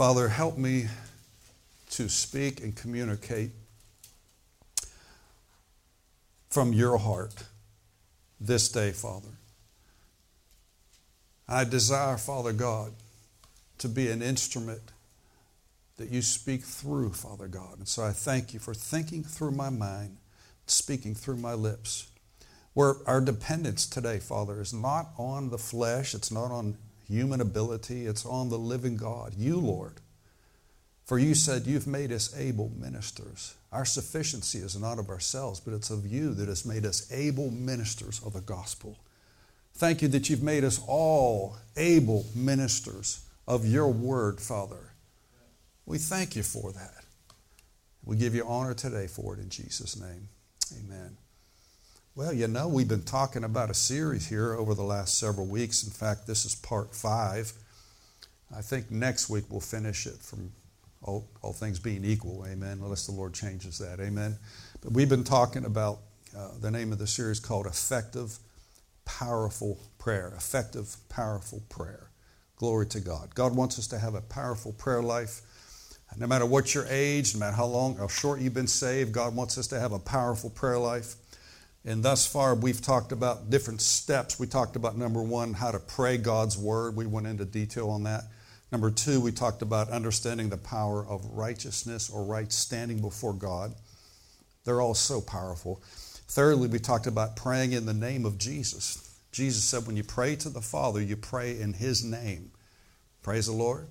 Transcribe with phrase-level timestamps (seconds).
[0.00, 0.86] Father, help me
[1.90, 3.50] to speak and communicate
[6.48, 7.34] from your heart
[8.40, 9.28] this day, Father.
[11.46, 12.94] I desire, Father God,
[13.76, 14.80] to be an instrument
[15.98, 17.76] that you speak through, Father God.
[17.76, 20.16] And so I thank you for thinking through my mind,
[20.64, 22.08] speaking through my lips.
[22.72, 26.78] Where our dependence today, Father, is not on the flesh, it's not on
[27.10, 30.00] human ability, it's on the living God, you, Lord.
[31.04, 33.54] For you said you've made us able ministers.
[33.72, 37.50] Our sufficiency is not of ourselves, but it's of you that has made us able
[37.50, 38.96] ministers of the gospel.
[39.74, 44.92] Thank you that you've made us all able ministers of your word, Father.
[45.86, 47.04] We thank you for that.
[48.04, 50.28] We give you honor today for it in Jesus' name.
[50.78, 51.16] Amen.
[52.16, 55.84] Well, you know, we've been talking about a series here over the last several weeks.
[55.84, 57.52] In fact, this is part five.
[58.54, 60.50] I think next week we'll finish it from
[61.02, 62.44] all, all things being equal.
[62.48, 62.80] Amen.
[62.82, 64.00] Unless the Lord changes that.
[64.00, 64.36] Amen.
[64.80, 66.00] But we've been talking about
[66.36, 68.40] uh, the name of the series called Effective,
[69.04, 70.32] Powerful Prayer.
[70.36, 72.10] Effective, Powerful Prayer.
[72.56, 73.36] Glory to God.
[73.36, 75.42] God wants us to have a powerful prayer life.
[76.18, 79.36] No matter what your age, no matter how long, how short you've been saved, God
[79.36, 81.14] wants us to have a powerful prayer life.
[81.84, 84.38] And thus far, we've talked about different steps.
[84.38, 86.94] We talked about number one, how to pray God's word.
[86.94, 88.24] We went into detail on that.
[88.70, 93.74] Number two, we talked about understanding the power of righteousness or right standing before God.
[94.64, 95.82] They're all so powerful.
[96.28, 99.10] Thirdly, we talked about praying in the name of Jesus.
[99.32, 102.50] Jesus said, when you pray to the Father, you pray in His name.
[103.22, 103.88] Praise the Lord.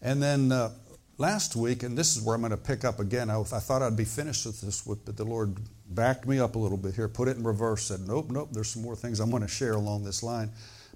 [0.00, 0.70] And then uh,
[1.18, 3.28] last week, and this is where I'm going to pick up again.
[3.28, 5.56] I, I, thought I'd be finished with this, but the Lord
[5.90, 8.70] backed me up a little bit here, put it in reverse, said, Nope, nope, there's
[8.70, 10.50] some more things I'm going to share along this line.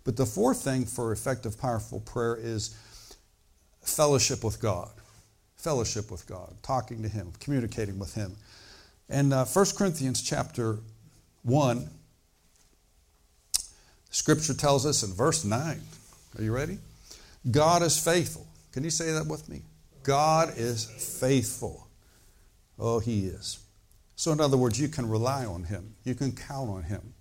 [0.05, 2.77] But the fourth thing for effective, powerful prayer is
[3.83, 4.91] fellowship with God.
[5.57, 8.37] Fellowship with God, talking to Him, communicating with Him.
[9.09, 10.79] And uh, 1 Corinthians chapter
[11.43, 11.89] 1,
[14.11, 15.81] Scripture tells us in verse 9,
[16.37, 16.79] are you ready?
[17.51, 18.47] God is faithful.
[18.73, 19.63] Can you say that with me?
[20.03, 20.85] God is
[21.21, 21.89] faithful.
[22.79, 23.59] Oh, He is.
[24.17, 27.15] So, in other words, you can rely on Him, you can count on Him.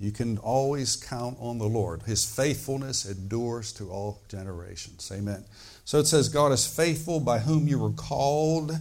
[0.00, 2.04] You can always count on the Lord.
[2.04, 5.12] His faithfulness endures to all generations.
[5.14, 5.44] Amen.
[5.84, 8.72] So it says, God is faithful by whom you were called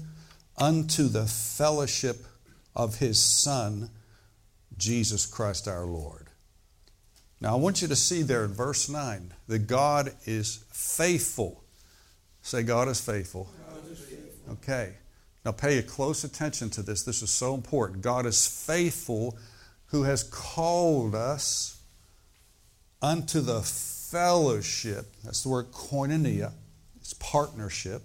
[0.58, 2.26] unto the fellowship
[2.74, 3.90] of His Son,
[4.78, 6.28] Jesus Christ our Lord.
[7.42, 11.64] Now, I want you to see there in verse 9 that God is faithful.
[12.42, 13.50] Say, God is faithful.
[13.70, 14.54] God is faithful.
[14.54, 14.94] Okay.
[15.46, 17.04] Now, pay close attention to this.
[17.04, 18.02] This is so important.
[18.02, 19.38] God is faithful
[19.88, 21.82] who has called us
[23.02, 25.06] unto the fellowship.
[25.24, 26.52] That's the word koinonia.
[26.98, 28.04] It's partnership,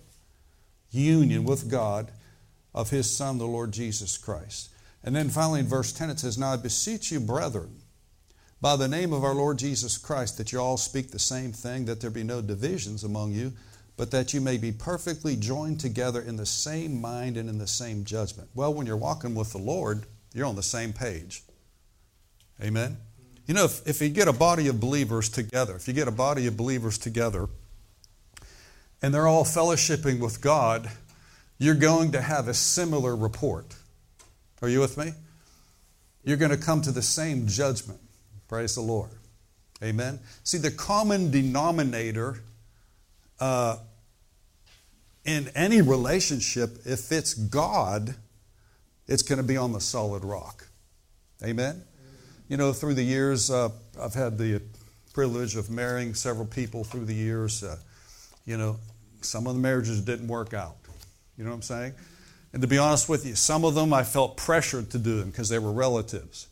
[0.90, 2.10] union with God
[2.74, 4.70] of His Son, the Lord Jesus Christ.
[5.02, 7.82] And then finally in verse 10 it says, Now I beseech you, brethren,
[8.60, 11.84] by the name of our Lord Jesus Christ, that you all speak the same thing,
[11.84, 13.52] that there be no divisions among you,
[13.96, 17.66] but that you may be perfectly joined together in the same mind and in the
[17.66, 18.48] same judgment.
[18.54, 21.42] Well, when you're walking with the Lord, you're on the same page.
[22.62, 22.96] Amen?
[23.46, 26.12] You know, if, if you get a body of believers together, if you get a
[26.12, 27.48] body of believers together,
[29.02, 30.90] and they're all fellowshipping with God,
[31.58, 33.76] you're going to have a similar report.
[34.62, 35.12] Are you with me?
[36.24, 38.00] You're going to come to the same judgment.
[38.48, 39.10] Praise the Lord.
[39.82, 40.20] Amen.
[40.42, 42.40] See, the common denominator
[43.44, 43.76] uh,
[45.26, 48.14] in any relationship, if it's God,
[49.06, 50.66] it's going to be on the solid rock.
[51.44, 51.82] Amen.
[52.48, 53.68] You know, through the years, uh,
[54.00, 54.62] I've had the
[55.12, 57.62] privilege of marrying several people through the years.
[57.62, 57.76] Uh,
[58.46, 58.78] you know,
[59.20, 60.76] some of the marriages didn't work out.
[61.36, 61.92] You know what I'm saying?
[62.54, 65.28] And to be honest with you, some of them I felt pressured to do them
[65.28, 66.46] because they were relatives.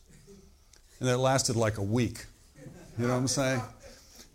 [0.99, 2.23] And it lasted like a week.
[2.99, 3.61] You know what I'm saying?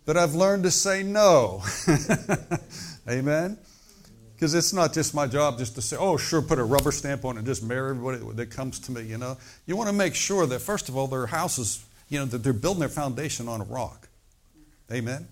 [0.09, 1.61] But I've learned to say no.
[3.07, 3.59] Amen?
[4.33, 7.25] Because it's not just my job just to say, oh, sure, put a rubber stamp
[7.25, 9.37] on it and just marry everybody that comes to me, you know.
[9.67, 12.53] You want to make sure that, first of all, their houses, you know, that they're
[12.53, 14.07] building their foundation on a rock.
[14.91, 15.27] Amen?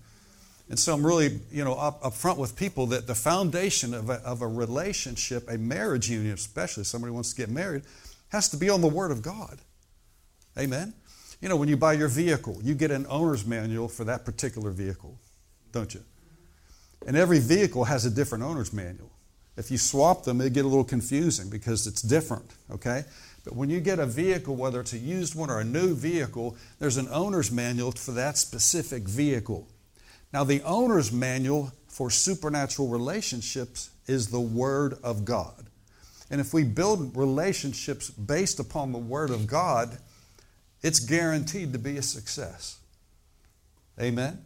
[0.68, 4.10] And so I'm really, you know, up, up front with people that the foundation of
[4.10, 7.82] a, of a relationship, a marriage union, especially if somebody wants to get married,
[8.28, 9.58] has to be on the Word of God.
[10.56, 10.94] Amen?
[11.40, 14.70] You know, when you buy your vehicle, you get an owner's manual for that particular
[14.70, 15.18] vehicle,
[15.72, 16.02] don't you?
[17.06, 19.12] And every vehicle has a different owner's manual.
[19.56, 23.04] If you swap them, it get a little confusing because it's different, okay?
[23.44, 26.56] But when you get a vehicle, whether it's a used one or a new vehicle,
[26.78, 29.66] there's an owner's manual for that specific vehicle.
[30.32, 35.66] Now, the owner's manual for supernatural relationships is the Word of God.
[36.30, 39.98] And if we build relationships based upon the Word of God,
[40.82, 42.78] it's guaranteed to be a success.
[44.00, 44.38] Amen?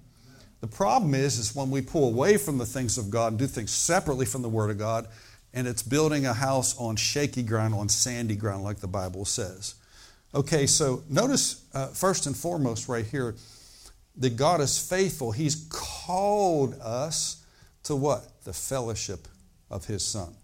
[0.61, 3.46] The problem is, is when we pull away from the things of God and do
[3.46, 5.08] things separately from the Word of God,
[5.52, 9.75] and it's building a house on shaky ground, on sandy ground, like the Bible says.
[10.34, 13.34] Okay, so notice uh, first and foremost right here
[14.17, 15.32] that God is faithful.
[15.32, 17.44] He's called us
[17.84, 18.44] to what?
[18.44, 19.29] The fellowship
[19.70, 20.34] of His Son.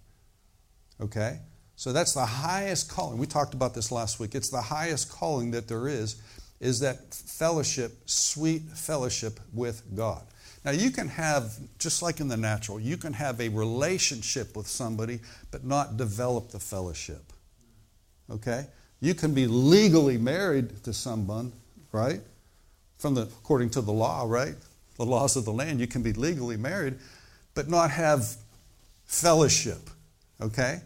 [1.00, 1.38] Okay?
[1.78, 3.18] So that's the highest calling.
[3.18, 4.34] We talked about this last week.
[4.34, 6.20] It's the highest calling that there is,
[6.58, 10.22] is that fellowship, sweet fellowship with God.
[10.64, 14.66] Now, you can have, just like in the natural, you can have a relationship with
[14.66, 15.20] somebody,
[15.52, 17.22] but not develop the fellowship.
[18.28, 18.66] Okay?
[19.00, 21.52] You can be legally married to someone,
[21.92, 22.20] right?
[22.98, 24.56] From the according to the law, right?
[24.96, 26.94] The laws of the land, you can be legally married,
[27.54, 28.34] but not have
[29.06, 29.90] fellowship.
[30.40, 30.80] Okay?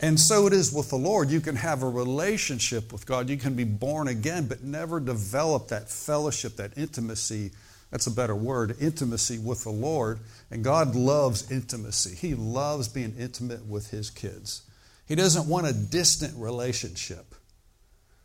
[0.00, 1.30] And so it is with the Lord.
[1.30, 3.28] You can have a relationship with God.
[3.28, 7.52] You can be born again, but never develop that fellowship, that intimacy.
[7.90, 10.18] That's a better word intimacy with the Lord.
[10.50, 12.16] And God loves intimacy.
[12.16, 14.62] He loves being intimate with His kids.
[15.06, 17.34] He doesn't want a distant relationship.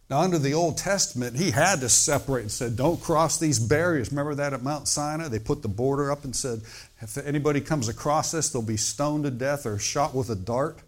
[0.09, 4.09] Now, under the Old Testament, he had to separate and said, Don't cross these barriers.
[4.09, 5.27] Remember that at Mount Sinai?
[5.27, 6.61] They put the border up and said,
[6.99, 10.79] If anybody comes across this, they'll be stoned to death or shot with a dart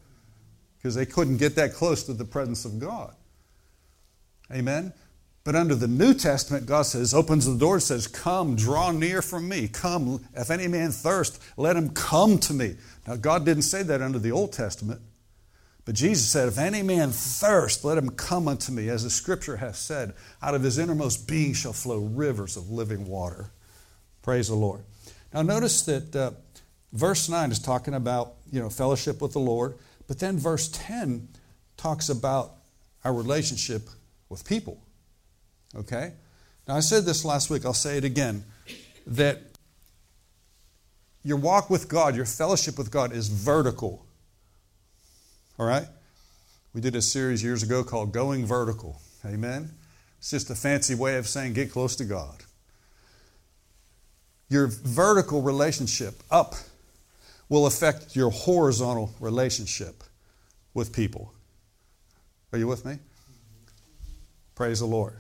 [0.82, 3.14] because they couldn't get that close to the presence of God.
[4.52, 4.94] Amen?
[5.44, 9.48] But under the New Testament, God says, opens the door says, Come, draw near from
[9.48, 9.68] me.
[9.68, 12.76] Come, if any man thirst, let him come to me.
[13.08, 15.02] Now, God didn't say that under the Old Testament.
[15.84, 18.90] But Jesus said, If any man thirst, let him come unto me.
[18.90, 23.08] As the scripture hath said, out of his innermost being shall flow rivers of living
[23.08, 23.52] water.
[24.22, 24.82] Praise the Lord.
[25.34, 26.32] Now, notice that uh,
[26.94, 29.76] verse 9 is talking about you know, fellowship with the Lord.
[30.12, 31.30] But then verse 10
[31.78, 32.58] talks about
[33.06, 33.88] our relationship
[34.28, 34.78] with people.
[35.74, 36.12] Okay?
[36.68, 38.44] Now, I said this last week, I'll say it again
[39.08, 39.42] that
[41.24, 44.06] your walk with God, your fellowship with God is vertical.
[45.58, 45.88] All right?
[46.74, 49.00] We did a series years ago called Going Vertical.
[49.26, 49.72] Amen?
[50.18, 52.44] It's just a fancy way of saying get close to God.
[54.50, 56.56] Your vertical relationship up
[57.52, 60.06] will affect your horizontal relationship
[60.74, 61.34] with people.
[62.54, 62.98] Are you with me?
[64.56, 65.16] Praise the Lord.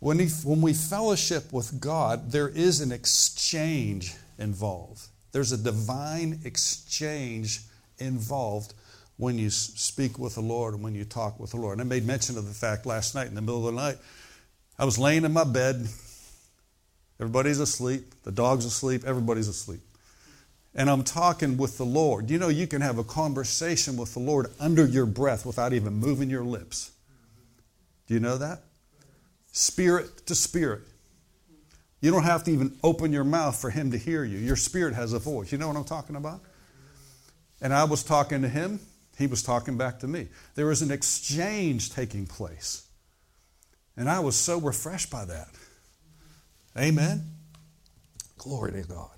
[0.00, 5.06] When, he, when we fellowship with God, there is an exchange involved.
[5.30, 7.60] There's a divine exchange
[7.98, 8.74] involved
[9.16, 11.78] when you speak with the Lord and when you talk with the Lord.
[11.78, 13.98] And I made mention of the fact last night in the middle of the night.
[14.76, 15.86] I was laying in my bed.
[17.20, 18.12] Everybody's asleep.
[18.24, 19.04] The dog's asleep.
[19.06, 19.82] Everybody's asleep.
[20.76, 22.30] And I'm talking with the Lord.
[22.30, 25.94] You know, you can have a conversation with the Lord under your breath without even
[25.94, 26.90] moving your lips.
[28.06, 28.60] Do you know that?
[29.52, 30.82] Spirit to spirit.
[32.02, 34.36] You don't have to even open your mouth for Him to hear you.
[34.36, 35.50] Your spirit has a voice.
[35.50, 36.42] You know what I'm talking about?
[37.62, 38.78] And I was talking to Him,
[39.16, 40.28] he was talking back to me.
[40.56, 42.86] There was an exchange taking place.
[43.96, 45.48] And I was so refreshed by that.
[46.76, 47.24] Amen.
[48.36, 49.15] Glory to God.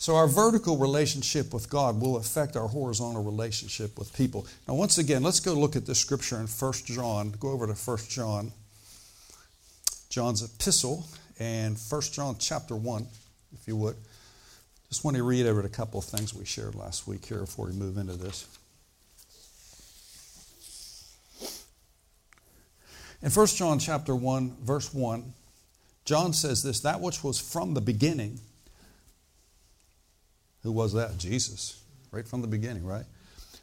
[0.00, 4.46] So, our vertical relationship with God will affect our horizontal relationship with people.
[4.68, 7.34] Now, once again, let's go look at this scripture in 1 John.
[7.40, 8.52] Go over to 1 John,
[10.08, 11.04] John's epistle,
[11.40, 13.06] and 1 John chapter 1,
[13.52, 13.96] if you would.
[14.88, 17.66] Just want to read over a couple of things we shared last week here before
[17.66, 18.46] we move into this.
[23.20, 25.32] In 1 John chapter 1, verse 1,
[26.04, 28.38] John says this, that which was from the beginning.
[30.62, 31.18] Who was that?
[31.18, 31.82] Jesus.
[32.10, 33.04] Right from the beginning, right?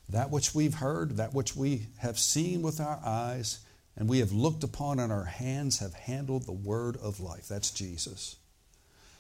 [0.10, 3.60] That which we've heard, that which we have seen with our eyes,
[3.98, 7.48] and we have looked upon, and our hands have handled the word of life.
[7.48, 8.36] That's Jesus.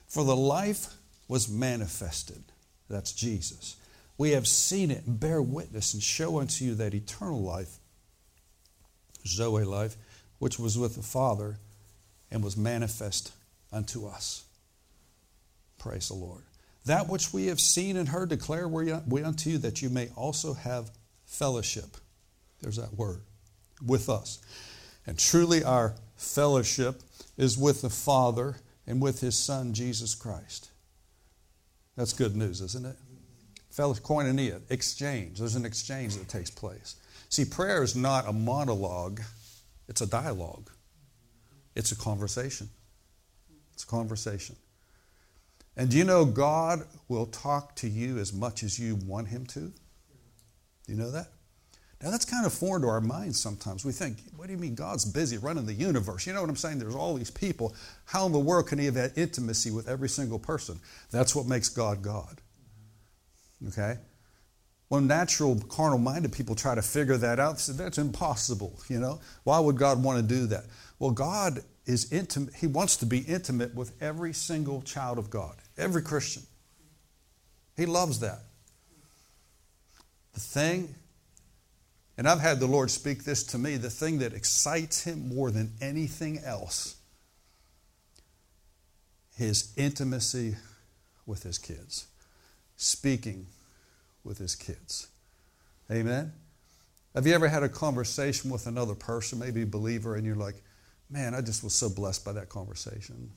[0.08, 0.94] For the life
[1.28, 2.44] was manifested.
[2.90, 3.78] That's Jesus.
[4.18, 7.78] We have seen it and bear witness and show unto you that eternal life,
[9.26, 9.98] Zoe life,
[10.40, 11.58] which was with the Father
[12.32, 13.32] and was manifest
[13.72, 14.46] unto us.
[15.78, 16.44] Praise the Lord.
[16.86, 18.92] That which we have seen and heard declare we
[19.24, 20.92] unto you that you may also have
[21.26, 21.98] fellowship.
[22.62, 23.22] There's that word.
[23.86, 24.40] With us.
[25.08, 27.02] And truly our fellowship
[27.38, 28.56] is with the Father
[28.88, 30.70] and with his Son, Jesus Christ.
[31.98, 32.96] That's good news, isn't it?
[33.72, 35.40] Fellowship, koinonia, exchange.
[35.40, 36.96] There's an exchange that takes place.
[37.30, 39.22] See, prayer is not a monologue
[39.88, 40.70] it's a dialogue,
[41.76, 42.70] it's a conversation.
[43.74, 44.56] It's a conversation.
[45.78, 49.46] And do you know God will talk to you as much as you want Him
[49.48, 49.60] to?
[49.60, 49.74] Do
[50.88, 51.28] you know that?
[52.02, 53.86] Now, that's kind of foreign to our minds sometimes.
[53.86, 56.28] We think, what do you mean God's busy running the universe?
[56.28, 56.78] You know what I'm saying?
[56.78, 57.74] There's all these people.
[58.06, 60.80] How in the world can He have that intimacy with every single person?
[61.10, 62.42] That's what makes God God.
[63.70, 63.98] Okay?
[64.90, 68.80] When natural, carnal minded people try to figure that out, They say, that's impossible.
[68.88, 69.20] You know?
[69.44, 70.66] Why would God want to do that?
[71.00, 72.56] Well, God is intimate.
[72.56, 76.44] He wants to be intimate with every single child of God, every Christian.
[77.76, 78.40] He loves that.
[80.34, 80.96] The thing
[82.18, 85.52] and I've had the Lord speak this to me the thing that excites him more
[85.52, 86.96] than anything else
[89.38, 90.56] his intimacy
[91.26, 92.08] with his kids,
[92.78, 93.48] speaking
[94.24, 95.08] with his kids.
[95.92, 96.32] Amen?
[97.14, 100.56] Have you ever had a conversation with another person, maybe a believer, and you're like,
[101.10, 103.30] man, I just was so blessed by that conversation?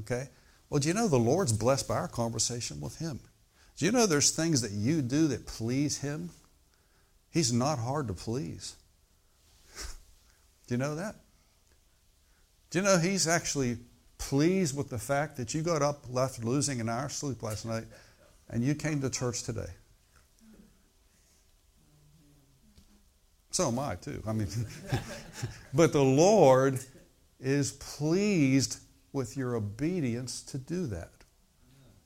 [0.00, 0.28] Okay?
[0.68, 3.20] Well, do you know the Lord's blessed by our conversation with Him?
[3.76, 6.30] Do you know there's things that you do that please Him?
[7.30, 8.76] He's not hard to please.
[10.66, 11.16] Do you know that?
[12.70, 13.76] Do you know he's actually
[14.18, 17.84] pleased with the fact that you got up, left losing an hour's sleep last night,
[18.48, 19.70] and you came to church today?
[23.50, 24.22] So am I, too.
[24.26, 24.48] I mean,
[25.74, 26.78] but the Lord
[27.38, 28.78] is pleased
[29.16, 31.10] with your obedience to do that.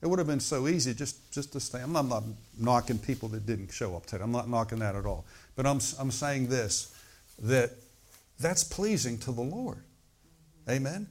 [0.01, 1.79] It would have been so easy just, just to stay.
[1.79, 2.23] I'm not, I'm not
[2.57, 4.23] knocking people that didn't show up today.
[4.23, 5.25] I'm not knocking that at all.
[5.55, 6.95] But I'm, I'm saying this
[7.43, 7.71] that
[8.39, 9.83] that's pleasing to the Lord.
[10.67, 11.07] Amen?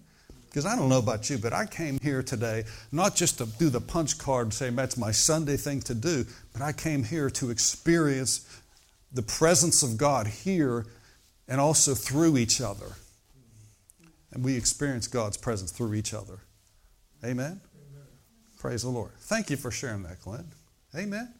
[0.46, 3.68] Because I don't know about you, but I came here today not just to do
[3.68, 7.30] the punch card and say that's my Sunday thing to do, but I came here
[7.30, 8.62] to experience
[9.12, 10.86] the presence of God here
[11.46, 12.96] and also through each other.
[14.32, 16.38] And we experience God's presence through each other.
[17.24, 17.60] Amen?
[18.58, 19.12] Praise the Lord.
[19.20, 20.46] Thank you for sharing that, Clint.
[20.94, 21.32] Amen.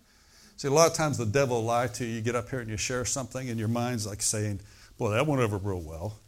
[0.56, 2.16] See, a lot of times the devil will lie to you.
[2.16, 4.61] You get up here and you share something, and your mind's like saying,
[4.99, 6.18] Boy, that went over real well.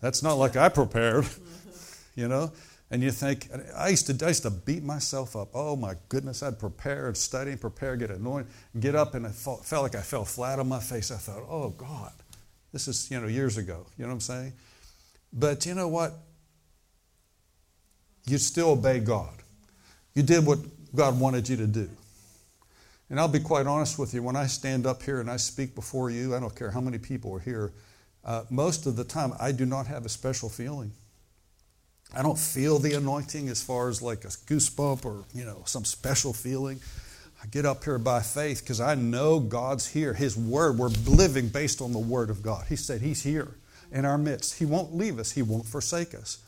[0.00, 1.26] That's not like I prepared,
[2.14, 2.52] you know?
[2.90, 5.50] And you think, I used, to, I used to beat myself up.
[5.54, 9.30] Oh my goodness, I'd prepare and study and prepare, get anointed, get up, and I
[9.30, 11.10] felt, felt like I fell flat on my face.
[11.10, 12.12] I thought, oh God,
[12.72, 13.86] this is, you know, years ago.
[13.96, 14.52] You know what I'm saying?
[15.32, 16.12] But you know what?
[18.26, 19.32] You still obey God.
[20.14, 20.58] You did what
[20.94, 21.88] God wanted you to do.
[23.08, 25.74] And I'll be quite honest with you, when I stand up here and I speak
[25.74, 27.72] before you, I don't care how many people are here,
[28.24, 30.92] uh, most of the time I do not have a special feeling.
[32.14, 35.84] I don't feel the anointing as far as like a goosebump or, you know, some
[35.84, 36.80] special feeling.
[37.42, 40.12] I get up here by faith because I know God's here.
[40.12, 42.66] His word, we're living based on the word of God.
[42.68, 43.54] He said He's here
[43.92, 44.58] in our midst.
[44.58, 46.38] He won't leave us, He won't forsake us.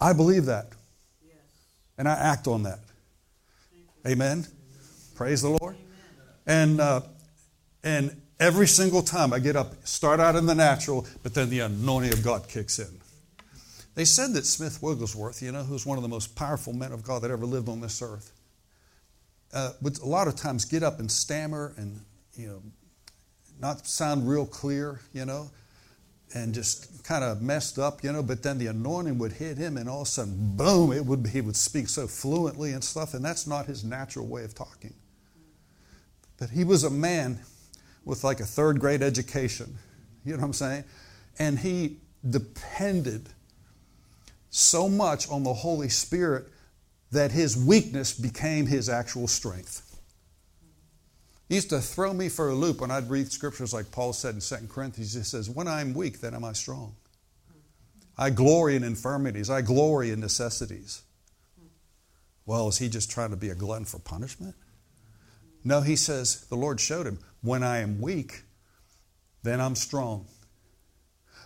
[0.00, 0.68] I believe that.
[1.96, 2.78] And I act on that.
[4.06, 4.46] Amen.
[5.16, 5.76] Praise the Lord.
[6.46, 7.00] And uh,
[7.82, 11.60] and every single time I get up, start out in the natural, but then the
[11.60, 13.00] anointing of God kicks in.
[13.96, 17.02] They said that Smith Wigglesworth, you know, who's one of the most powerful men of
[17.02, 18.32] God that ever lived on this earth,
[19.52, 22.00] uh, would a lot of times get up and stammer and
[22.36, 22.62] you know
[23.60, 25.50] not sound real clear, you know
[26.34, 29.76] and just kind of messed up, you know, but then the anointing would hit him
[29.76, 32.84] and all of a sudden, boom, it would, be, he would speak so fluently and
[32.84, 34.94] stuff, and that's not his natural way of talking.
[36.38, 37.40] But he was a man
[38.04, 39.76] with like a third grade education,
[40.24, 40.84] you know what I'm saying?
[41.38, 43.28] And he depended
[44.50, 46.46] so much on the Holy Spirit
[47.10, 49.87] that his weakness became his actual strength.
[51.48, 54.34] He used to throw me for a loop when I'd read scriptures like Paul said
[54.34, 55.14] in 2 Corinthians.
[55.14, 56.94] He says, When I'm weak, then am I strong.
[58.18, 61.02] I glory in infirmities, I glory in necessities.
[62.44, 64.54] Well, is he just trying to be a glutton for punishment?
[65.64, 68.42] No, he says, the Lord showed him, when I am weak,
[69.42, 70.26] then I'm strong.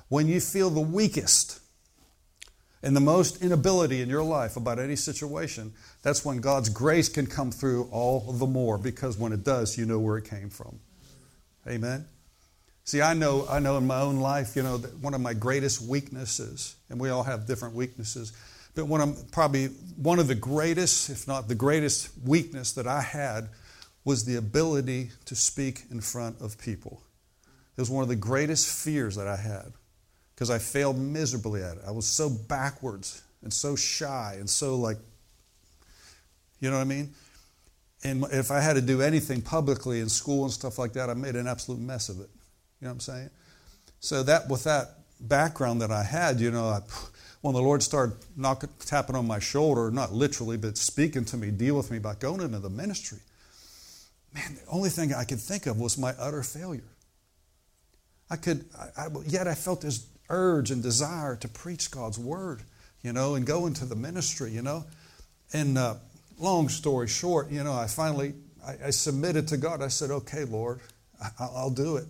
[0.09, 1.61] When you feel the weakest,
[2.83, 7.27] and the most inability in your life about any situation, that's when God's grace can
[7.27, 10.81] come through all the more because when it does, you know where it came from.
[11.67, 12.07] Amen.
[12.85, 15.35] See, I know, I know in my own life, you know, that one of my
[15.35, 18.33] greatest weaknesses, and we all have different weaknesses,
[18.75, 19.67] but one of probably
[19.97, 23.49] one of the greatest, if not the greatest weakness that I had
[24.05, 27.03] was the ability to speak in front of people.
[27.77, 29.73] It was one of the greatest fears that I had
[30.35, 31.83] because I failed miserably at it.
[31.87, 34.99] I was so backwards and so shy and so like,
[36.63, 37.11] you know what I mean?
[38.05, 41.15] And if I had to do anything publicly in school and stuff like that, I
[41.15, 42.31] made an absolute mess of it.
[42.81, 43.31] You know what I'm saying?
[43.99, 46.81] So that with that background that I had, you know, I,
[47.41, 51.51] when the Lord started knocking, tapping on my shoulder, not literally, but speaking to me,
[51.51, 53.19] deal with me about going into the ministry,
[54.33, 56.93] man, the only thing I could think of was my utter failure.
[58.31, 62.63] I could, I, I, yet I felt this urge and desire to preach God's word,
[63.03, 64.85] you know, and go into the ministry, you know.
[65.53, 65.97] And uh,
[66.43, 68.35] long story short, you know, I finally
[68.67, 69.83] I, I submitted to God.
[69.83, 70.81] I said, "Okay, Lord,
[71.23, 72.07] I, I'll do it."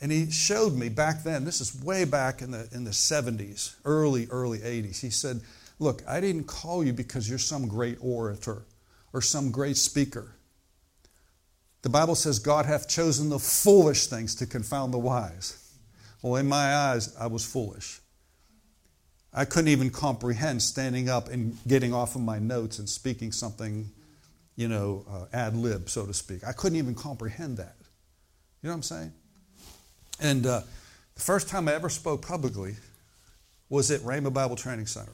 [0.00, 1.44] And He showed me back then.
[1.44, 5.00] This is way back in the in the '70s, early early '80s.
[5.00, 5.40] He said,
[5.78, 8.62] "Look, I didn't call you because you're some great orator
[9.12, 10.32] or some great speaker.
[11.82, 15.62] The Bible says God hath chosen the foolish things to confound the wise."
[16.22, 18.00] Well, in my eyes, I was foolish.
[19.36, 23.90] I couldn't even comprehend standing up and getting off of my notes and speaking something,
[24.56, 26.42] you know, uh, ad lib, so to speak.
[26.42, 27.76] I couldn't even comprehend that.
[28.62, 29.12] You know what I'm saying?
[30.18, 30.62] And uh,
[31.14, 32.76] the first time I ever spoke publicly
[33.68, 35.12] was at Rhema Bible Training Center.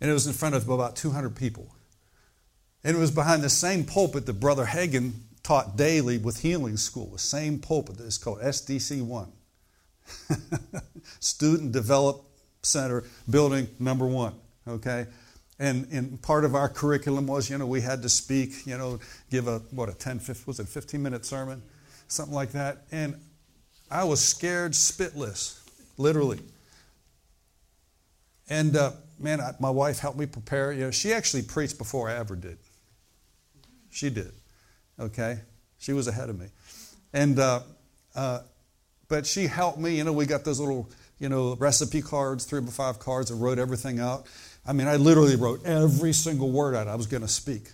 [0.00, 1.74] And it was in front of about 200 people.
[2.82, 7.10] And it was behind the same pulpit that Brother Hagin taught daily with Healing School,
[7.12, 9.32] the same pulpit that is called SDC 1.
[11.20, 12.24] Student Develop
[12.62, 14.34] Center, building number one,
[14.68, 15.06] okay?
[15.58, 18.98] And, and part of our curriculum was, you know, we had to speak, you know,
[19.30, 21.62] give a, what, a 10, 15, was it 15 minute sermon?
[22.08, 22.84] Something like that.
[22.90, 23.16] And
[23.90, 25.60] I was scared spitless,
[25.98, 26.40] literally.
[28.48, 30.72] And uh, man, I, my wife helped me prepare.
[30.72, 32.58] You know, she actually preached before I ever did.
[33.90, 34.32] She did,
[34.98, 35.40] okay?
[35.78, 36.46] She was ahead of me.
[37.12, 37.60] And, uh,
[38.14, 38.40] uh,
[39.08, 39.96] but she helped me.
[39.96, 40.88] You know, we got those little,
[41.20, 43.30] you know, recipe cards, three by five cards.
[43.30, 44.26] I wrote everything out.
[44.66, 47.68] I mean, I literally wrote every single word out I was going to speak.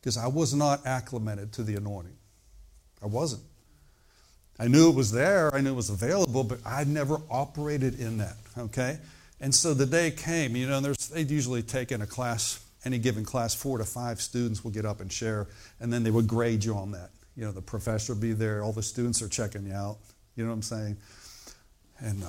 [0.00, 2.16] Because I was not acclimated to the anointing.
[3.02, 3.42] I wasn't.
[4.58, 8.18] I knew it was there, I knew it was available, but I'd never operated in
[8.18, 8.98] that, okay?
[9.40, 13.24] And so the day came, you know, they'd usually take in a class, any given
[13.24, 15.46] class, four to five students will get up and share,
[15.78, 17.10] and then they would grade you on that.
[17.36, 19.98] You know, the professor will be there, all the students are checking you out.
[20.38, 20.96] You know what I'm saying?
[21.98, 22.28] And uh,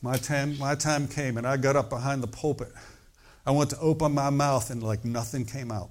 [0.00, 2.72] my, time, my time came, and I got up behind the pulpit.
[3.44, 5.90] I went to open my mouth, and like nothing came out.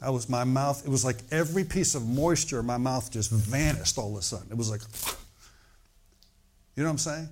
[0.00, 3.32] I was my mouth, it was like every piece of moisture in my mouth just
[3.32, 4.46] vanished all of a sudden.
[4.48, 4.82] It was like,
[6.76, 7.28] you know what I'm saying?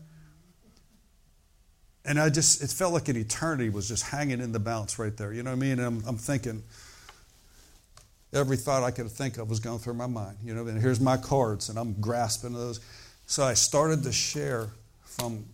[2.06, 5.16] And I just, it felt like an eternity was just hanging in the balance right
[5.16, 5.32] there.
[5.32, 5.78] You know what I mean?
[5.78, 6.64] And I'm, I'm thinking,
[8.34, 10.38] every thought I could think of was going through my mind.
[10.44, 12.80] You know, and here's my cards, and I'm grasping those.
[13.26, 14.68] So I started to share
[15.04, 15.46] from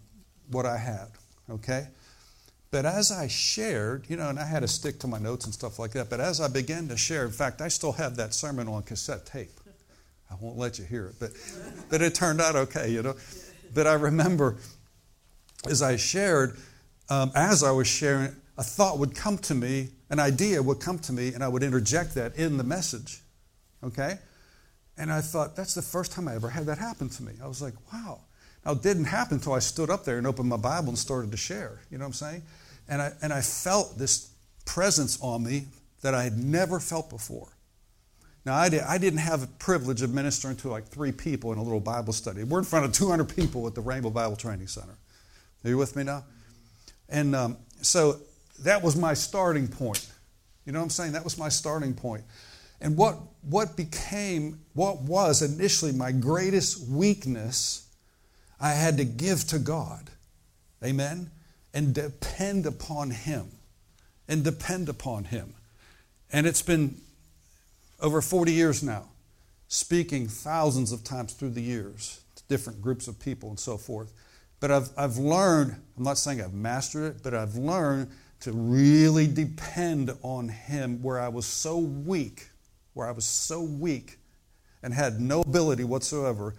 [0.51, 1.09] what I had,
[1.49, 1.87] okay?
[2.71, 5.55] But as I shared, you know, and I had to stick to my notes and
[5.55, 8.33] stuff like that, but as I began to share, in fact, I still have that
[8.33, 9.51] sermon on cassette tape.
[10.31, 11.33] I won't let you hear it, but,
[11.89, 13.17] but it turned out okay, you know.
[13.75, 14.57] But I remember
[15.67, 16.57] as I shared,
[17.09, 20.99] um, as I was sharing, a thought would come to me an idea would come
[20.99, 23.23] to me and I would interject that in the message.
[23.83, 24.19] Okay?
[24.99, 27.33] And I thought, that's the first time I ever had that happen to me.
[27.43, 28.21] I was like, wow.
[28.67, 31.31] Now, it didn't happen until I stood up there and opened my Bible and started
[31.31, 31.81] to share.
[31.91, 32.43] You know what I'm saying?
[32.89, 34.33] And I, and I felt this
[34.67, 35.67] presence on me
[36.03, 37.49] that I had never felt before.
[38.45, 41.59] Now, I, did, I didn't have the privilege of ministering to like three people in
[41.59, 42.43] a little Bible study.
[42.43, 44.99] We're in front of 200 people at the Rhema Bible Training Center.
[45.65, 46.25] Are you with me now?
[47.09, 48.19] And um, so
[48.65, 50.07] that was my starting point.
[50.65, 51.13] You know what I'm saying?
[51.13, 52.25] That was my starting point.
[52.81, 57.87] And what, what became, what was initially my greatest weakness,
[58.61, 60.11] I had to give to God.
[60.83, 61.31] Amen?
[61.75, 63.49] And depend upon Him.
[64.29, 65.55] And depend upon Him.
[66.33, 66.97] And it's been
[68.01, 69.09] over 40 years now,
[69.69, 74.13] speaking thousands of times through the years to different groups of people and so forth.
[74.59, 79.27] But I've, I've learned, I'm not saying I've mastered it, but I've learned to really
[79.27, 82.49] depend on Him where I was so weak,
[82.95, 84.19] where I was so weak
[84.83, 86.55] and had no ability whatsoever,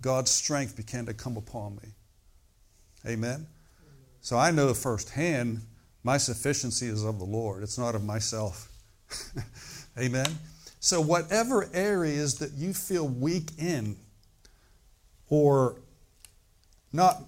[0.00, 1.90] God's strength began to come upon me.
[3.06, 3.46] Amen?
[4.20, 5.60] So I know firsthand
[6.02, 8.70] my sufficiency is of the Lord, it's not of myself.
[9.98, 10.26] Amen?
[10.80, 13.96] So, whatever areas that you feel weak in
[15.28, 15.80] or
[16.92, 17.20] not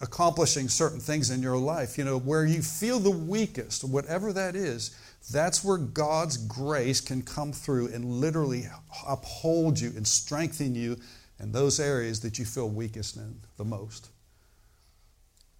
[0.00, 4.56] accomplishing certain things in your life, you know, where you feel the weakest, whatever that
[4.56, 4.96] is,
[5.32, 8.64] that's where God's grace can come through and literally
[9.06, 10.96] uphold you and strengthen you
[11.40, 14.10] in those areas that you feel weakest in the most.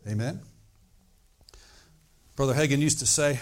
[0.07, 0.41] Amen?
[2.37, 3.41] Brother Hagin used to say,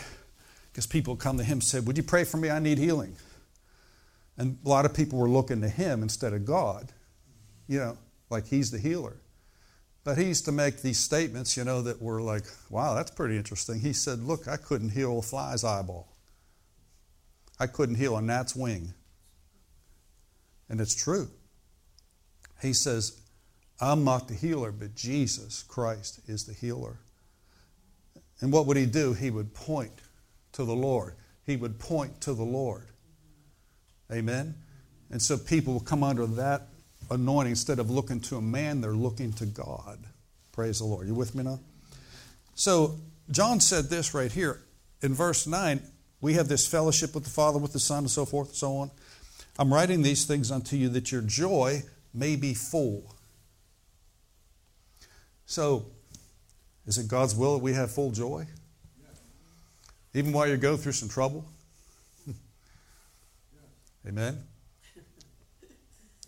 [0.72, 2.50] because people come to him and said, Would you pray for me?
[2.50, 3.16] I need healing.
[4.38, 6.92] And a lot of people were looking to him instead of God.
[7.68, 7.98] You know,
[8.31, 9.16] like he's the healer.
[10.05, 13.37] But he used to make these statements, you know, that were like, wow, that's pretty
[13.37, 13.81] interesting.
[13.81, 16.09] He said, Look, I couldn't heal a fly's eyeball,
[17.59, 18.95] I couldn't heal a gnat's wing.
[20.69, 21.29] And it's true.
[22.62, 23.21] He says,
[23.81, 26.99] I'm not the healer, but Jesus Christ is the healer.
[28.41, 29.12] And what would he do?
[29.12, 29.93] He would point
[30.53, 31.15] to the Lord.
[31.45, 32.87] He would point to the Lord.
[34.11, 34.55] Amen?
[35.11, 36.69] And so people will come under that
[37.11, 37.53] anointing.
[37.53, 39.99] Instead of looking to a man, they're looking to God.
[40.53, 41.07] Praise the Lord.
[41.07, 41.61] You with me now?
[42.55, 42.99] So,
[43.31, 44.61] John said this right here
[45.01, 45.81] in verse 9
[46.23, 48.77] we have this fellowship with the Father, with the Son, and so forth and so
[48.77, 48.91] on.
[49.59, 51.83] I'm writing these things unto you that your joy
[52.15, 53.15] may be full.
[55.45, 55.87] So,
[56.87, 58.47] is it God's will that we have full joy?
[60.15, 61.45] Even while you go through some trouble?
[64.07, 64.45] Amen?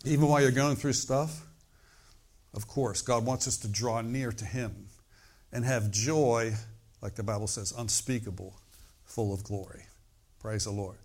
[0.05, 1.45] Even while you're going through stuff?
[2.53, 4.87] Of course, God wants us to draw near to Him
[5.51, 6.53] and have joy,
[7.01, 8.53] like the Bible says, unspeakable,
[9.03, 9.83] full of glory.
[10.39, 10.97] Praise the Lord.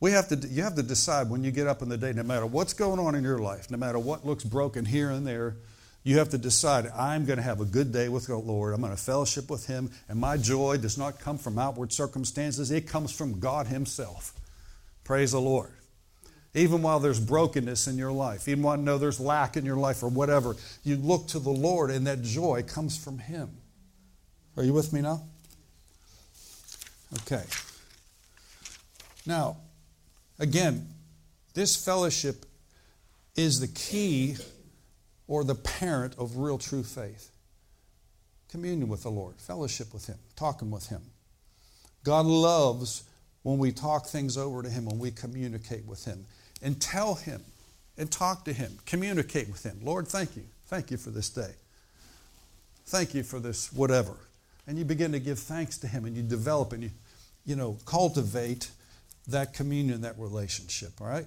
[0.00, 2.22] We have to, you have to decide when you get up in the day, no
[2.22, 5.56] matter what's going on in your life, no matter what looks broken here and there,
[6.02, 8.72] you have to decide, I'm going to have a good day with the Lord.
[8.72, 9.90] I'm going to fellowship with Him.
[10.08, 14.32] And my joy does not come from outward circumstances, it comes from God Himself.
[15.04, 15.70] Praise the Lord.
[16.54, 19.76] Even while there's brokenness in your life, even while you know there's lack in your
[19.76, 23.50] life or whatever, you look to the Lord and that joy comes from Him.
[24.56, 25.22] Are you with me now?
[27.22, 27.44] Okay.
[29.26, 29.58] Now,
[30.40, 30.88] again,
[31.54, 32.44] this fellowship
[33.36, 34.36] is the key
[35.28, 37.30] or the parent of real true faith.
[38.48, 41.02] Communion with the Lord, fellowship with Him, talking with Him.
[42.02, 43.04] God loves
[43.44, 46.26] when we talk things over to Him, when we communicate with Him
[46.62, 47.42] and tell Him
[47.96, 49.78] and talk to Him, communicate with Him.
[49.82, 50.44] Lord, thank you.
[50.66, 51.52] Thank you for this day.
[52.86, 54.14] Thank you for this whatever.
[54.66, 56.90] And you begin to give thanks to Him and you develop and you,
[57.44, 58.70] you know, cultivate
[59.28, 61.26] that communion, that relationship, all right?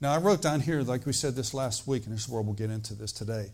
[0.00, 2.40] Now, I wrote down here, like we said this last week, and this is where
[2.40, 3.50] we'll get into this today.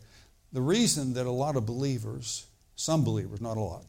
[0.53, 3.85] The reason that a lot of believers, some believers, not a lot,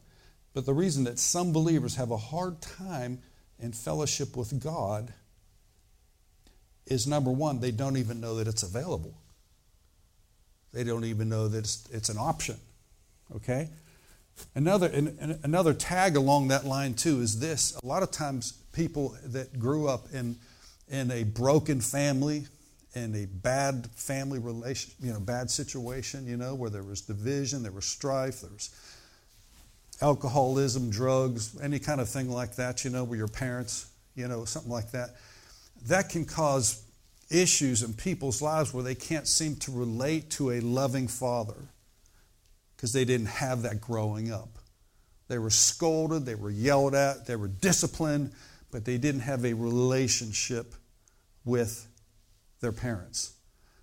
[0.54, 3.20] but the reason that some believers have a hard time
[3.60, 5.12] in fellowship with God
[6.90, 9.14] is number one, they don't even know that it's available.
[10.72, 12.56] They don't even know that it's, it's an option.
[13.34, 13.68] Okay?
[14.54, 14.90] Another,
[15.42, 17.76] another tag along that line, too, is this.
[17.82, 20.36] A lot of times, people that grew up in
[20.90, 22.46] in a broken family,
[22.94, 27.62] in a bad family relation, you know, bad situation, you know, where there was division,
[27.62, 28.70] there was strife, there was
[30.00, 34.44] alcoholism, drugs, any kind of thing like that, you know, where your parents, you know,
[34.44, 35.16] something like that.
[35.86, 36.82] That can cause
[37.30, 41.68] issues in people's lives where they can't seem to relate to a loving father
[42.76, 44.58] because they didn't have that growing up.
[45.28, 48.32] They were scolded, they were yelled at, they were disciplined,
[48.70, 50.74] but they didn't have a relationship
[51.44, 51.86] with
[52.60, 53.34] their parents.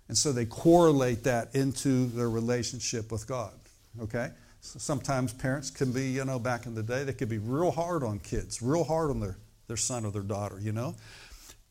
[0.08, 3.52] And so they correlate that into their relationship with God.
[4.00, 4.30] Okay?
[4.60, 7.70] So sometimes parents can be, you know, back in the day, they could be real
[7.70, 9.36] hard on kids, real hard on their,
[9.68, 10.96] their son or their daughter, you know?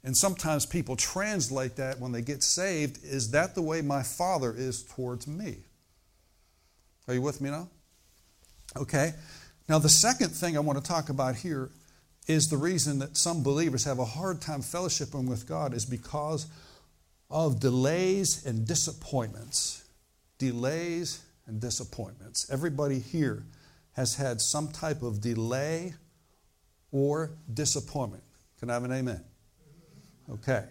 [0.06, 4.54] And sometimes people translate that when they get saved, is that the way my father
[4.56, 5.58] is towards me?
[7.08, 7.70] Are you with me now?
[8.78, 9.14] Okay.
[9.68, 11.72] Now, the second thing I want to talk about here
[12.28, 16.46] is the reason that some believers have a hard time fellowshipping with God is because
[17.32, 19.86] of delays and disappointments.
[20.38, 22.48] Delays and disappointments.
[22.52, 23.44] Everybody here
[23.94, 25.96] has had some type of delay
[26.92, 28.24] or disappointment.
[28.60, 29.24] Can I have an amen?
[30.32, 30.66] Okay.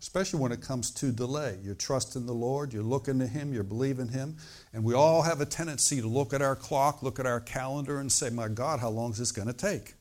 [0.00, 1.58] Especially when it comes to delay.
[1.62, 4.36] You're trusting the Lord, you're looking to Him, you're believing Him.
[4.72, 7.98] And we all have a tendency to look at our clock, look at our calendar,
[7.98, 9.94] and say, My God, how long is this going to take?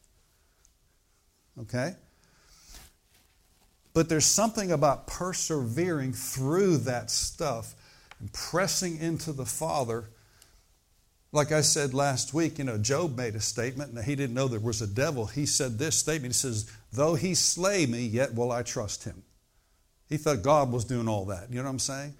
[1.62, 1.96] okay?
[3.94, 7.74] But there's something about persevering through that stuff
[8.20, 10.06] and pressing into the Father.
[11.32, 14.48] Like I said last week, you know, Job made a statement and he didn't know
[14.48, 15.26] there was a devil.
[15.26, 19.24] He said this statement He says, Though he slay me, yet will I trust him.
[20.10, 21.50] He thought God was doing all that.
[21.50, 22.16] You know what I'm saying?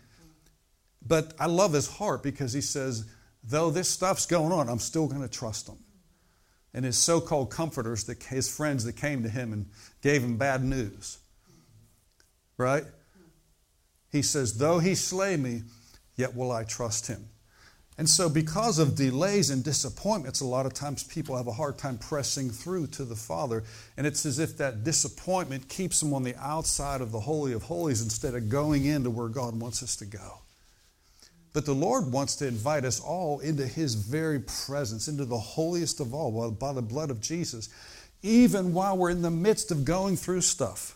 [1.06, 3.06] But I love his heart because he says,
[3.44, 5.78] Though this stuff's going on, I'm still going to trust him
[6.78, 9.66] and his so called comforters, his friends that came to him and
[10.04, 11.18] gave him bad news.
[12.56, 12.84] Right?
[14.12, 15.64] He says, Though he slay me,
[16.16, 17.30] yet will I trust him.
[18.00, 21.80] And so, because of delays and disappointments, a lot of times people have a hard
[21.80, 23.64] time pressing through to the Father.
[23.98, 27.64] And it's as if that disappointment keeps them on the outside of the Holy of
[27.64, 30.40] Holies instead of going into where God wants us to go.
[31.54, 36.00] But the Lord wants to invite us all into His very presence, into the holiest
[36.00, 37.68] of all, by the blood of Jesus,
[38.22, 40.96] even while we're in the midst of going through stuff.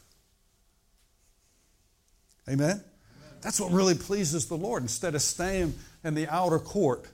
[2.48, 2.70] Amen?
[2.70, 2.84] Amen?
[3.42, 4.84] That's what really pleases the Lord.
[4.84, 7.08] Instead of staying in the outer court,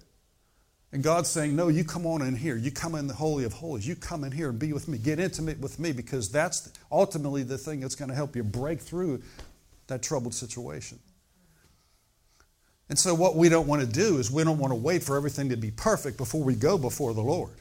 [0.91, 2.55] and God's saying, No, you come on in here.
[2.55, 3.87] You come in the Holy of Holies.
[3.87, 4.97] You come in here and be with me.
[4.97, 8.79] Get intimate with me because that's ultimately the thing that's going to help you break
[8.79, 9.21] through
[9.87, 10.99] that troubled situation.
[12.89, 15.17] And so, what we don't want to do is we don't want to wait for
[15.17, 17.51] everything to be perfect before we go before the Lord.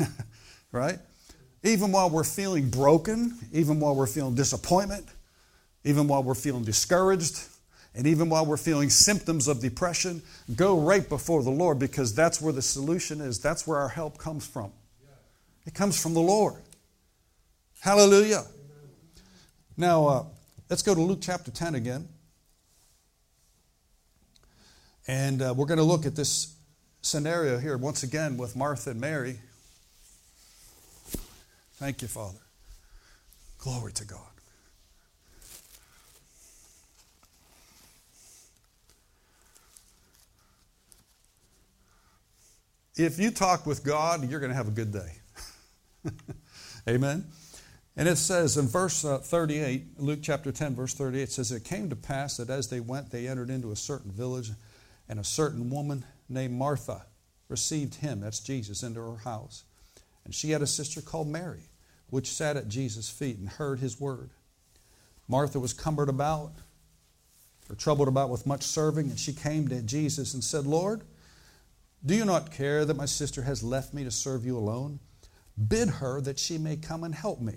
[0.72, 0.98] right?
[1.62, 5.06] Even while we're feeling broken, even while we're feeling disappointment,
[5.84, 7.40] even while we're feeling discouraged,
[7.98, 10.22] and even while we're feeling symptoms of depression,
[10.54, 13.40] go right before the Lord because that's where the solution is.
[13.40, 14.70] That's where our help comes from.
[15.66, 16.62] It comes from the Lord.
[17.80, 18.44] Hallelujah.
[19.76, 20.24] Now, uh,
[20.70, 22.08] let's go to Luke chapter 10 again.
[25.08, 26.54] And uh, we're going to look at this
[27.02, 29.40] scenario here once again with Martha and Mary.
[31.78, 32.38] Thank you, Father.
[33.58, 34.37] Glory to God.
[42.98, 45.12] If you talk with God, you're going to have a good day.
[46.88, 47.26] Amen.
[47.96, 51.62] And it says in verse uh, 38, Luke chapter 10, verse 38, it says, It
[51.62, 54.50] came to pass that as they went, they entered into a certain village
[55.08, 57.06] and a certain woman named Martha
[57.48, 59.62] received him, that's Jesus, into her house.
[60.24, 61.68] And she had a sister called Mary,
[62.10, 64.30] which sat at Jesus' feet and heard his word.
[65.28, 66.52] Martha was cumbered about,
[67.70, 71.02] or troubled about with much serving, and she came to Jesus and said, Lord,
[72.04, 75.00] do you not care that my sister has left me to serve you alone?
[75.66, 77.54] Bid her that she may come and help me.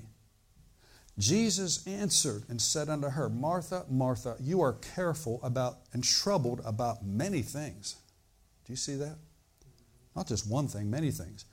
[1.20, 7.06] Jesus answered and said unto her, Martha, Martha, you are careful about and troubled about
[7.06, 7.98] many things.
[8.66, 9.18] Do you see that?
[10.16, 11.46] Not just one thing, many things.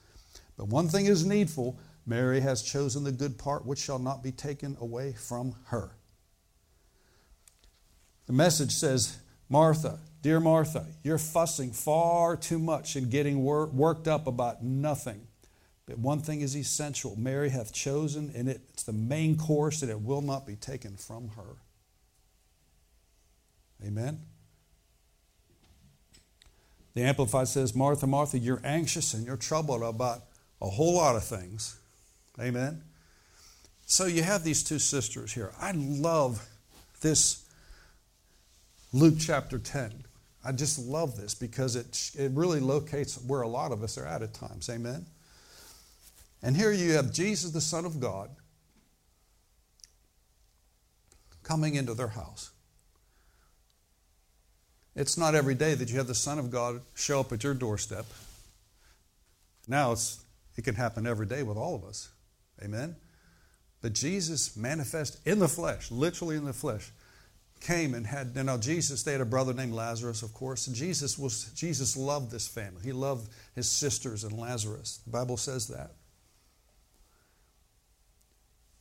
[0.56, 1.78] But one thing is needful.
[2.06, 5.90] Mary has chosen the good part which shall not be taken away from her.
[8.26, 14.06] The message says, Martha, dear Martha, you're fussing far too much and getting wor- worked
[14.06, 15.26] up about nothing.
[15.86, 20.02] But one thing is essential Mary hath chosen, and it's the main course, and it
[20.02, 21.56] will not be taken from her.
[23.84, 24.20] Amen.
[26.94, 30.24] The Amplified says, Martha, Martha, you're anxious and you're troubled about
[30.60, 31.78] a whole lot of things.
[32.40, 32.82] Amen.
[33.86, 35.52] So you have these two sisters here.
[35.60, 36.44] I love
[37.00, 37.44] this
[38.92, 40.04] Luke chapter 10.
[40.44, 44.06] I just love this because it, it really locates where a lot of us are
[44.06, 44.70] at at times.
[44.70, 45.06] Amen.
[46.42, 48.30] And here you have Jesus, the Son of God,
[51.42, 52.50] coming into their house.
[54.94, 57.54] It's not every day that you have the Son of God show up at your
[57.54, 58.06] doorstep.
[59.66, 60.20] Now it's,
[60.56, 62.08] it can happen every day with all of us.
[62.62, 62.96] Amen?
[63.80, 66.90] But Jesus manifest in the flesh, literally in the flesh,
[67.60, 70.76] came and had, you know, Jesus, they had a brother named Lazarus, of course, and
[70.76, 72.80] Jesus was, Jesus loved this family.
[72.82, 75.00] He loved his sisters and Lazarus.
[75.04, 75.92] The Bible says that.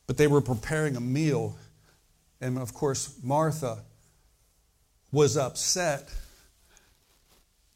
[0.06, 1.58] But they were preparing a meal.
[2.40, 3.80] And of course, Martha
[5.12, 6.10] was upset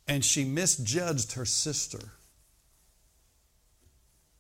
[0.08, 2.00] and she misjudged her sister.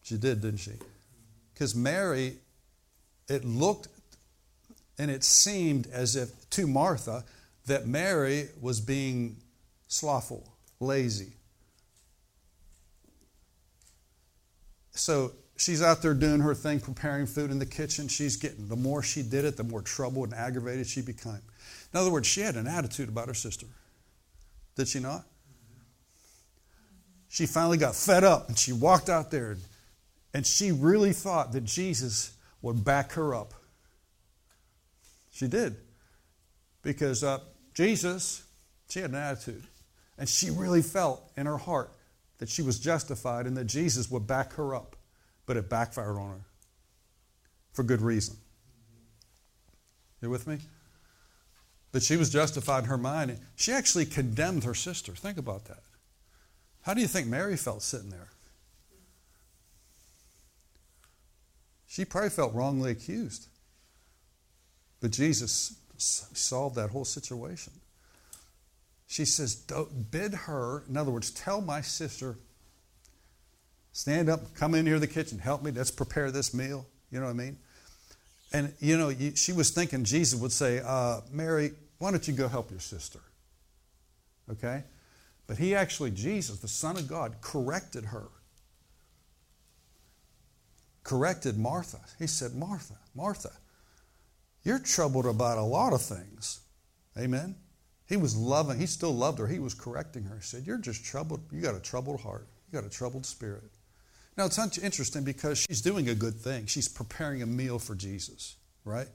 [0.03, 0.73] She did, didn't she?
[1.53, 2.37] Because Mary,
[3.29, 3.87] it looked
[4.97, 7.23] and it seemed as if to Martha
[7.65, 9.37] that Mary was being
[9.87, 10.47] slothful,
[10.79, 11.33] lazy.
[14.91, 18.07] So she's out there doing her thing, preparing food in the kitchen.
[18.07, 21.41] She's getting, the more she did it, the more troubled and aggravated she became.
[21.93, 23.67] In other words, she had an attitude about her sister.
[24.75, 25.23] Did she not?
[27.29, 29.57] She finally got fed up and she walked out there
[30.33, 33.53] and, she really thought that Jesus would back her up.
[35.41, 35.75] She did.
[36.83, 37.39] Because uh,
[37.73, 38.43] Jesus,
[38.87, 39.63] she had an attitude.
[40.19, 41.89] And she really felt in her heart
[42.37, 44.95] that she was justified and that Jesus would back her up
[45.47, 46.45] but it backfired on her
[47.73, 48.37] for good reason.
[50.21, 50.59] You with me?
[51.91, 53.39] That she was justified in her mind.
[53.55, 55.13] She actually condemned her sister.
[55.13, 55.81] Think about that.
[56.83, 58.29] How do you think Mary felt sitting there?
[61.87, 63.47] She probably felt wrongly accused.
[65.01, 67.73] But Jesus solved that whole situation.
[69.07, 72.37] She says, Bid her, in other words, tell my sister
[73.93, 76.85] Stand up, come in here to the kitchen, help me, let's prepare this meal.
[77.11, 77.57] You know what I mean?
[78.53, 82.47] And, you know, she was thinking Jesus would say, uh, Mary, why don't you go
[82.47, 83.19] help your sister?
[84.49, 84.83] Okay?
[85.47, 88.27] But he actually, Jesus, the Son of God, corrected her.
[91.03, 91.99] Corrected Martha.
[92.19, 93.51] He said, Martha, Martha,
[94.63, 96.61] you're troubled about a lot of things.
[97.17, 97.55] Amen?
[98.07, 99.47] He was loving, he still loved her.
[99.47, 100.35] He was correcting her.
[100.35, 101.41] He said, You're just troubled.
[101.51, 102.47] You got a troubled heart.
[102.69, 103.71] You got a troubled spirit.
[104.37, 106.65] Now, it's interesting because she's doing a good thing.
[106.65, 109.07] She's preparing a meal for Jesus, right?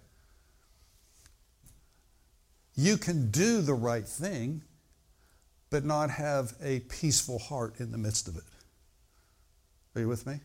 [2.74, 4.62] You can do the right thing,
[5.70, 8.44] but not have a peaceful heart in the midst of it.
[9.94, 10.40] Are you with me?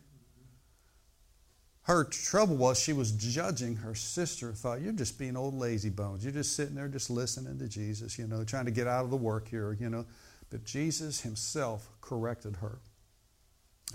[1.82, 6.22] Her trouble was she was judging her sister, thought, You're just being old lazy bones.
[6.22, 9.10] You're just sitting there just listening to Jesus, you know, trying to get out of
[9.10, 10.06] the work here, you know.
[10.50, 12.78] But Jesus himself corrected her.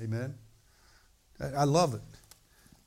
[0.02, 0.36] Amen.
[1.40, 2.02] I love it.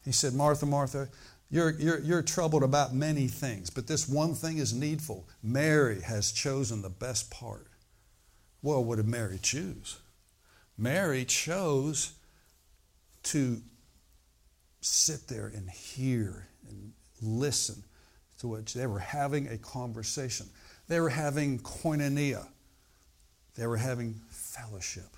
[0.04, 1.08] He said, Martha, Martha,
[1.50, 5.28] you're, you're, you're troubled about many things, but this one thing is needful.
[5.42, 7.66] Mary has chosen the best part.
[8.62, 9.98] Well, what did Mary choose?
[10.76, 12.12] Mary chose
[13.24, 13.62] to
[14.80, 17.82] sit there and hear and listen
[18.38, 20.46] to what they were having a conversation.
[20.88, 22.46] They were having koinonia.
[23.56, 25.16] They were having fellowship.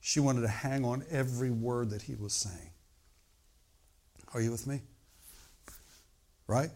[0.00, 2.70] She wanted to hang on every word that he was saying.
[4.34, 4.80] Are you with me?
[6.46, 6.70] Right?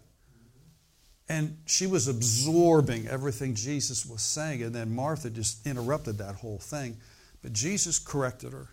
[1.28, 6.58] And she was absorbing everything Jesus was saying, and then Martha just interrupted that whole
[6.58, 6.96] thing.
[7.42, 8.70] But Jesus corrected her.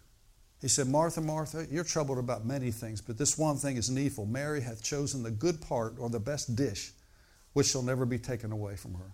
[0.65, 4.25] He said, Martha, Martha, you're troubled about many things, but this one thing is needful.
[4.25, 6.91] Mary hath chosen the good part or the best dish,
[7.53, 9.11] which shall never be taken away from her.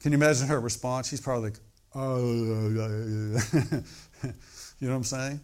[0.00, 1.10] Can you imagine her response?
[1.10, 1.58] She's probably like,
[1.94, 2.24] oh,
[2.72, 2.78] you
[4.80, 5.40] know what I'm saying?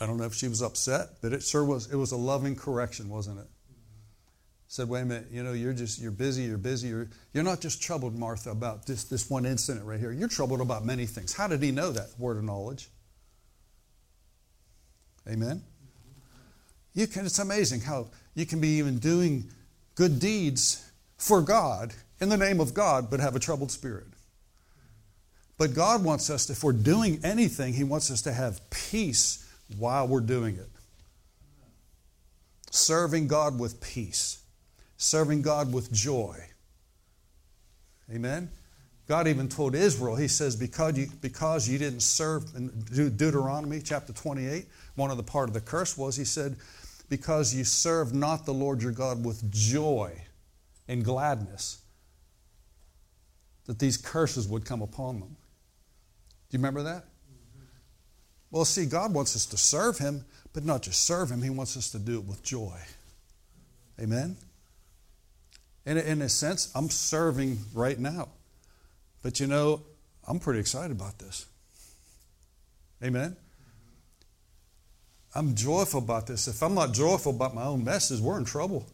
[0.00, 1.92] I don't know if she was upset, but it sure was.
[1.92, 3.48] It was a loving correction, wasn't it?
[4.76, 7.62] Said, wait a minute, you know, you're just you're busy, you're busy, you're you're not
[7.62, 10.12] just troubled, Martha, about this this one incident right here.
[10.12, 11.32] You're troubled about many things.
[11.32, 12.90] How did he know that word of knowledge?
[15.26, 15.62] Amen.
[16.92, 17.24] You can.
[17.24, 19.50] It's amazing how you can be even doing
[19.94, 20.86] good deeds
[21.16, 24.08] for God in the name of God, but have a troubled spirit.
[25.56, 29.50] But God wants us, to, if we're doing anything, He wants us to have peace
[29.78, 30.68] while we're doing it.
[32.70, 34.42] Serving God with peace,
[34.96, 36.38] serving God with joy.
[38.12, 38.50] Amen?
[39.08, 42.68] God even told Israel, He says, because you, because you didn't serve, in
[43.16, 46.56] Deuteronomy chapter 28, one of the part of the curse was, He said,
[47.08, 50.12] because you serve not the Lord your God with joy
[50.88, 51.82] and gladness,
[53.66, 55.36] that these curses would come upon them.
[56.48, 57.04] Do you remember that?
[58.50, 61.76] Well, see, God wants us to serve Him, but not just serve Him, He wants
[61.76, 62.78] us to do it with joy.
[64.00, 64.36] Amen?
[65.86, 68.28] In a, in a sense, I'm serving right now.
[69.22, 69.82] But you know,
[70.26, 71.46] I'm pretty excited about this.
[73.02, 73.36] Amen?
[75.34, 76.48] I'm joyful about this.
[76.48, 78.86] If I'm not joyful about my own messes, we're in trouble.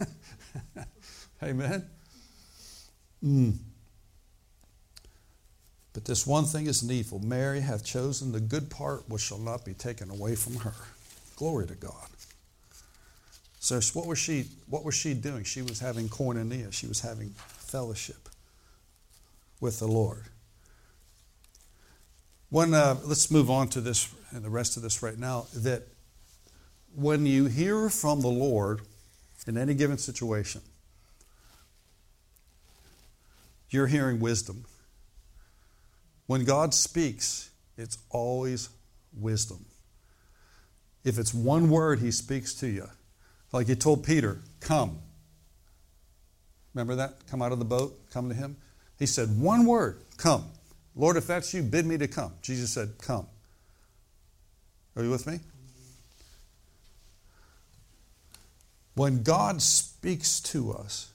[1.42, 1.84] Amen?
[3.22, 3.56] Mm.
[5.92, 7.18] But this one thing is needful.
[7.20, 10.74] Mary hath chosen the good part which shall not be taken away from her.
[11.36, 12.08] Glory to God.
[13.68, 15.44] So what was she what was she doing?
[15.44, 16.72] She was having koinonia.
[16.72, 18.30] She was having fellowship
[19.60, 20.24] with the Lord.
[22.48, 25.48] When uh, let's move on to this and the rest of this right now.
[25.54, 25.82] That
[26.94, 28.80] when you hear from the Lord
[29.46, 30.62] in any given situation,
[33.68, 34.64] you're hearing wisdom.
[36.26, 38.70] When God speaks, it's always
[39.12, 39.66] wisdom.
[41.04, 42.88] If it's one word he speaks to you,
[43.52, 44.98] like he told Peter, come.
[46.74, 47.26] Remember that?
[47.30, 48.56] Come out of the boat, come to him.
[48.98, 50.44] He said, one word, come.
[50.94, 52.32] Lord, if that's you, bid me to come.
[52.42, 53.26] Jesus said, come.
[54.96, 55.38] Are you with me?
[58.94, 61.12] When God speaks to us,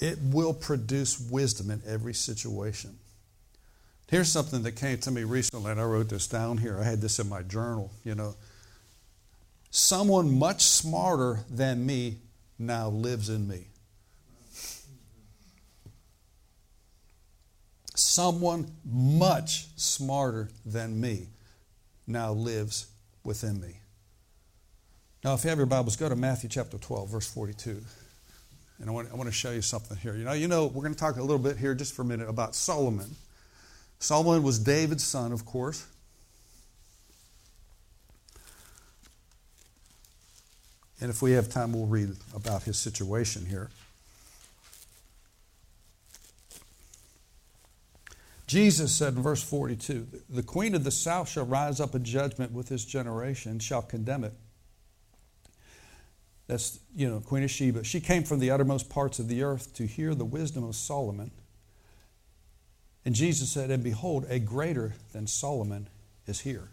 [0.00, 2.98] it will produce wisdom in every situation.
[4.08, 6.78] Here's something that came to me recently, and I wrote this down here.
[6.80, 8.34] I had this in my journal, you know.
[9.70, 12.18] Someone much smarter than me
[12.58, 13.66] now lives in me.
[17.94, 21.28] Someone much smarter than me
[22.06, 22.86] now lives
[23.24, 23.80] within me.
[25.24, 27.82] Now, if you have your Bibles, go to Matthew chapter 12, verse 42.
[28.78, 30.14] And I want, I want to show you something here.
[30.14, 32.04] You know, you know, we're going to talk a little bit here just for a
[32.04, 33.16] minute about Solomon.
[33.98, 35.86] Solomon was David's son, of course.
[41.00, 43.70] And if we have time, we'll read about his situation here.
[48.46, 52.52] Jesus said in verse 42 The queen of the south shall rise up in judgment
[52.52, 54.32] with this generation, shall condemn it.
[56.46, 57.82] That's, you know, Queen of Sheba.
[57.82, 61.32] She came from the uttermost parts of the earth to hear the wisdom of Solomon.
[63.04, 65.88] And Jesus said, And behold, a greater than Solomon
[66.26, 66.68] is here.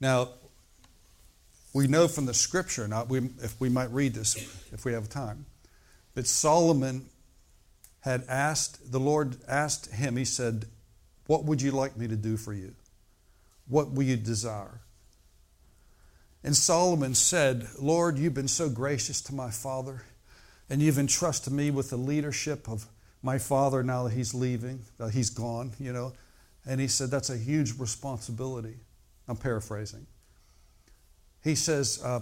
[0.00, 0.30] Now,
[1.74, 4.36] we know from the scripture, not we, if we might read this
[4.72, 5.44] if we have time,
[6.14, 7.06] that Solomon
[8.00, 10.66] had asked, the Lord asked him, He said,
[11.26, 12.74] What would you like me to do for you?
[13.66, 14.80] What will you desire?
[16.44, 20.02] And Solomon said, Lord, you've been so gracious to my father,
[20.70, 22.86] and you've entrusted me with the leadership of
[23.22, 26.12] my father now that he's leaving, that he's gone, you know.
[26.66, 28.76] And he said, That's a huge responsibility.
[29.26, 30.06] I'm paraphrasing.
[31.44, 32.20] He says, uh,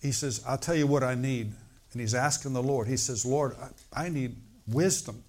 [0.00, 1.52] he says, I'll tell you what I need.
[1.92, 2.88] And he's asking the Lord.
[2.88, 3.54] He says, Lord,
[3.92, 4.34] I, I need
[4.66, 5.22] wisdom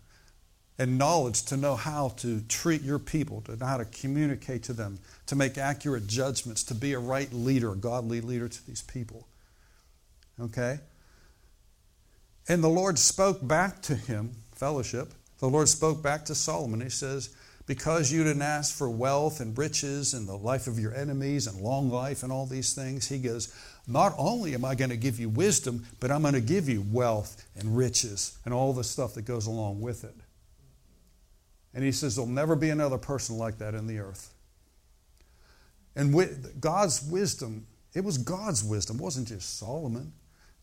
[0.79, 4.73] and knowledge to know how to treat your people, to know how to communicate to
[4.73, 8.81] them, to make accurate judgments, to be a right leader, a godly leader to these
[8.81, 9.27] people.
[10.39, 10.79] Okay?
[12.47, 15.13] And the Lord spoke back to him, fellowship.
[15.39, 16.81] The Lord spoke back to Solomon.
[16.81, 17.35] He says,
[17.65, 21.61] Because you didn't ask for wealth and riches and the life of your enemies and
[21.61, 23.53] long life and all these things, he goes,
[23.87, 26.85] Not only am I going to give you wisdom, but I'm going to give you
[26.91, 30.15] wealth and riches and all the stuff that goes along with it.
[31.73, 34.33] And he says, There'll never be another person like that in the earth.
[35.95, 40.11] And with God's wisdom, it was God's wisdom, it wasn't just Solomon,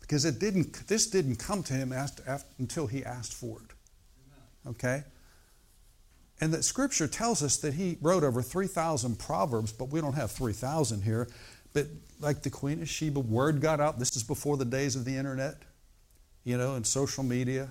[0.00, 4.68] because it didn't, this didn't come to him after, after, until he asked for it.
[4.68, 5.04] Okay?
[6.40, 10.30] And that scripture tells us that he wrote over 3,000 proverbs, but we don't have
[10.30, 11.28] 3,000 here.
[11.72, 11.86] But
[12.18, 13.98] like the Queen of Sheba, word got out.
[13.98, 15.56] This is before the days of the internet,
[16.44, 17.68] you know, and social media,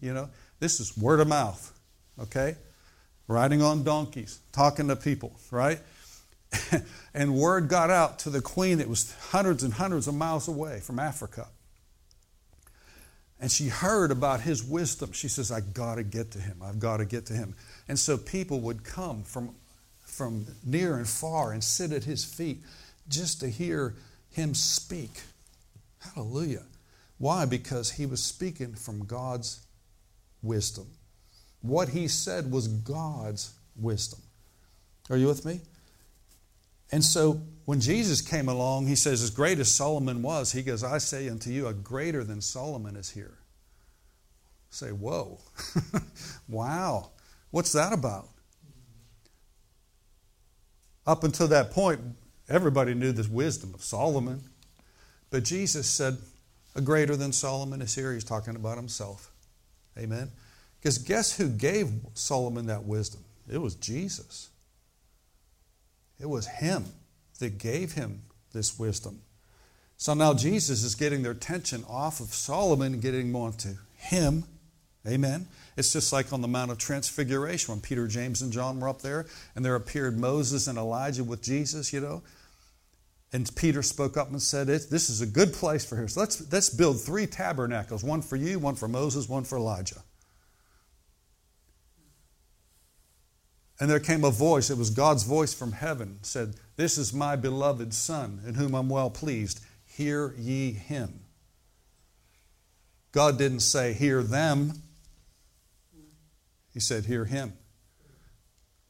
[0.00, 0.28] you know.
[0.60, 1.72] This is word of mouth,
[2.20, 2.56] okay?
[3.30, 5.78] riding on donkeys, talking to people, right?
[7.14, 10.80] and word got out to the queen that was hundreds and hundreds of miles away
[10.80, 11.46] from Africa.
[13.40, 15.12] And she heard about his wisdom.
[15.12, 16.58] She says, I got to get to him.
[16.62, 17.54] I've got to get to him.
[17.88, 19.54] And so people would come from,
[20.02, 22.58] from near and far and sit at his feet
[23.08, 23.94] just to hear
[24.30, 25.22] him speak.
[26.14, 26.64] Hallelujah.
[27.16, 27.46] Why?
[27.46, 29.60] Because he was speaking from God's
[30.42, 30.86] wisdom.
[31.62, 34.20] What he said was God's wisdom.
[35.08, 35.60] Are you with me?
[36.92, 40.82] And so when Jesus came along, he says, As great as Solomon was, he goes,
[40.82, 43.38] I say unto you, a greater than Solomon is here.
[44.70, 45.38] Say, whoa.
[46.48, 47.10] wow.
[47.50, 48.28] What's that about?
[51.06, 52.00] Up until that point,
[52.48, 54.42] everybody knew the wisdom of Solomon.
[55.30, 56.18] But Jesus said,
[56.76, 58.12] A greater than Solomon is here.
[58.12, 59.32] He's talking about himself.
[59.98, 60.30] Amen.
[60.78, 63.24] Because guess who gave Solomon that wisdom?
[63.52, 64.50] It was Jesus.
[66.20, 66.84] It was Him
[67.38, 69.22] that gave him this wisdom.
[69.96, 74.44] So now Jesus is getting their attention off of Solomon and getting more onto Him.
[75.06, 75.46] Amen.
[75.76, 79.02] It's just like on the Mount of Transfiguration when Peter, James, and John were up
[79.02, 82.22] there and there appeared Moses and Elijah with Jesus, you know.
[83.32, 86.08] And Peter spoke up and said, This is a good place for here.
[86.08, 90.02] So let's, let's build three tabernacles one for you, one for Moses, one for Elijah.
[93.80, 97.34] And there came a voice, it was God's voice from heaven, said, This is my
[97.34, 99.60] beloved Son, in whom I'm well pleased.
[99.86, 101.20] Hear ye him.
[103.12, 104.82] God didn't say, Hear them.
[106.74, 107.54] He said, Hear him.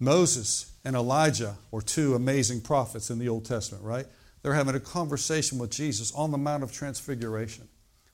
[0.01, 4.07] Moses and Elijah were two amazing prophets in the Old Testament, right?
[4.43, 7.69] They're having a conversation with Jesus on the Mount of Transfiguration.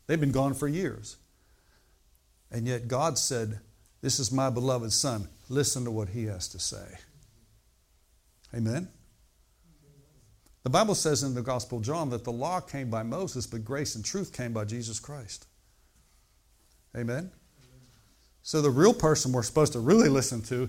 [0.07, 1.17] They've been gone for years.
[2.51, 3.61] And yet God said,
[4.03, 5.29] This is my beloved Son.
[5.49, 6.99] Listen to what he has to say.
[8.55, 8.89] Amen?
[10.63, 13.65] The Bible says in the Gospel of John that the law came by Moses, but
[13.65, 15.47] grace and truth came by Jesus Christ.
[16.97, 17.31] Amen?
[18.43, 20.69] So the real person we're supposed to really listen to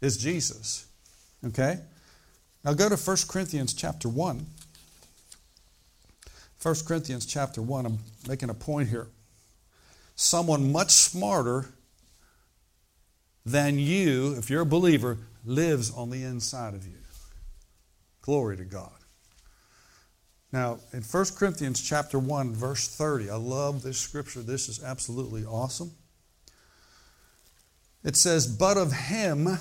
[0.00, 0.86] is Jesus.
[1.46, 1.78] Okay?
[2.64, 4.46] Now go to 1 Corinthians chapter 1.
[6.62, 9.08] 1 Corinthians chapter 1, I'm making a point here.
[10.16, 11.66] Someone much smarter
[13.44, 16.94] than you, if you're a believer, lives on the inside of you.
[18.22, 18.92] Glory to God.
[20.50, 24.40] Now, in 1 Corinthians chapter 1, verse 30, I love this scripture.
[24.40, 25.90] This is absolutely awesome.
[28.04, 29.58] It says, But of him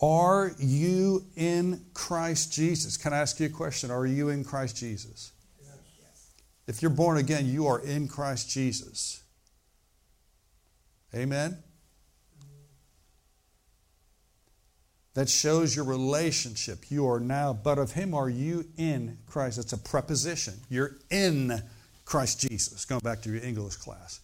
[0.00, 2.96] are you in Christ Jesus?
[2.96, 3.90] Can I ask you a question?
[3.90, 5.32] Are you in Christ Jesus?
[5.58, 6.32] Yes.
[6.66, 9.22] If you're born again, you are in Christ Jesus.
[11.14, 11.56] Amen?
[15.16, 16.90] That shows your relationship.
[16.90, 19.56] You are now, but of him are you in Christ.
[19.56, 20.52] It's a preposition.
[20.68, 21.62] You're in
[22.04, 22.84] Christ Jesus.
[22.84, 24.20] Going back to your English class.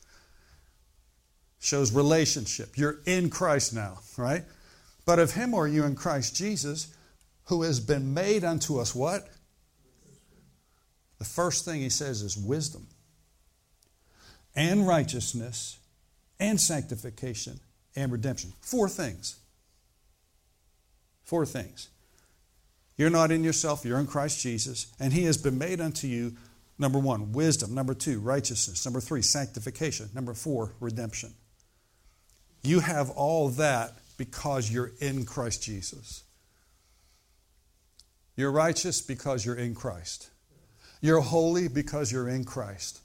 [1.60, 2.76] Shows relationship.
[2.76, 4.42] You're in Christ now, right?
[5.06, 6.94] But of him are you in Christ Jesus,
[7.46, 9.26] who has been made unto us what?
[11.18, 12.86] The first thing he says is wisdom
[14.54, 15.78] and righteousness
[16.38, 17.60] and sanctification
[17.96, 18.52] and redemption.
[18.60, 19.36] Four things.
[21.24, 21.88] Four things.
[22.96, 26.36] You're not in yourself, you're in Christ Jesus, and he has been made unto you,
[26.78, 27.74] number one, wisdom.
[27.74, 28.84] Number two, righteousness.
[28.84, 30.10] Number three, sanctification.
[30.14, 31.32] Number four, redemption.
[32.62, 36.22] You have all that because you're in Christ Jesus.
[38.36, 40.30] You're righteous because you're in Christ.
[41.00, 43.00] You're holy because you're in Christ.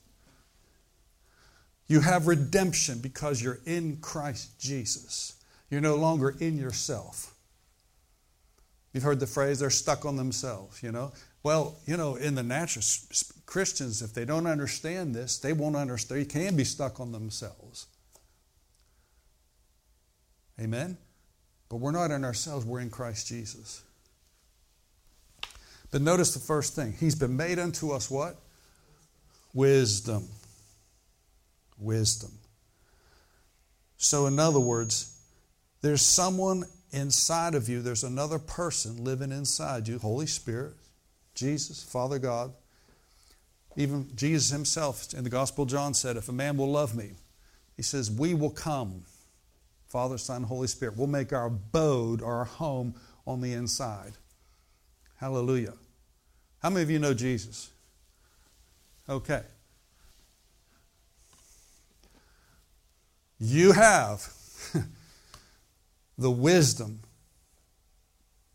[1.88, 5.34] You have redemption because you're in Christ Jesus.
[5.70, 7.34] You're no longer in yourself.
[8.98, 11.12] You've heard the phrase, they're stuck on themselves, you know?
[11.44, 12.84] Well, you know, in the natural,
[13.46, 16.22] Christians, if they don't understand this, they won't understand.
[16.22, 17.86] They can be stuck on themselves.
[20.60, 20.98] Amen?
[21.70, 23.84] But we're not in ourselves, we're in Christ Jesus.
[25.92, 26.96] But notice the first thing.
[27.00, 28.36] He's been made unto us what?
[29.54, 30.28] Wisdom.
[31.78, 32.32] Wisdom.
[33.98, 35.16] So, in other words,
[35.84, 36.66] there's someone
[36.98, 40.74] inside of you, there's another person living inside you Holy Spirit,
[41.36, 42.54] Jesus, Father God.
[43.76, 47.12] Even Jesus himself in the Gospel John said, If a man will love me,
[47.76, 49.04] he says, We will come.
[49.88, 50.98] Father, Son, Holy Spirit.
[50.98, 52.96] We'll make our abode, our home
[53.26, 54.14] on the inside.
[55.16, 55.74] Hallelujah.
[56.60, 57.70] How many of you know Jesus?
[59.08, 59.44] Okay.
[63.40, 64.28] You have
[66.18, 67.02] the wisdom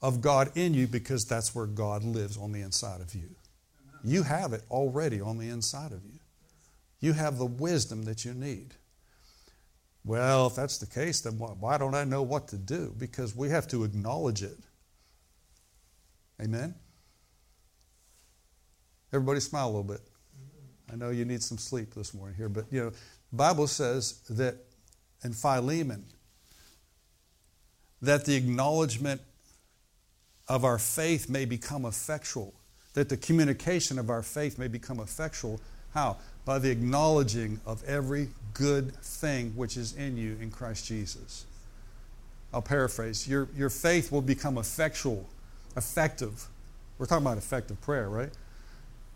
[0.01, 3.31] of God in you because that's where God lives on the inside of you.
[4.05, 6.19] You have it already on the inside of you.
[7.01, 8.75] You have the wisdom that you need.
[10.05, 12.93] Well, if that's the case, then why don't I know what to do?
[12.99, 14.59] Because we have to acknowledge it.
[16.41, 16.75] Amen?
[19.13, 20.01] Everybody smile a little bit.
[20.93, 22.93] I know you need some sleep this morning here, but you know,
[23.33, 24.57] Bible says that
[25.23, 26.05] in Philemon
[28.03, 29.20] that the acknowledgement
[30.48, 32.53] of our faith may become effectual,
[32.94, 35.61] that the communication of our faith may become effectual.
[35.94, 36.16] How?
[36.44, 41.46] By the acknowledging of every good thing which is in you in Christ Jesus.
[42.53, 43.26] I'll paraphrase.
[43.26, 45.26] Your, your faith will become effectual,
[45.76, 46.46] effective.
[46.98, 48.30] We're talking about effective prayer, right?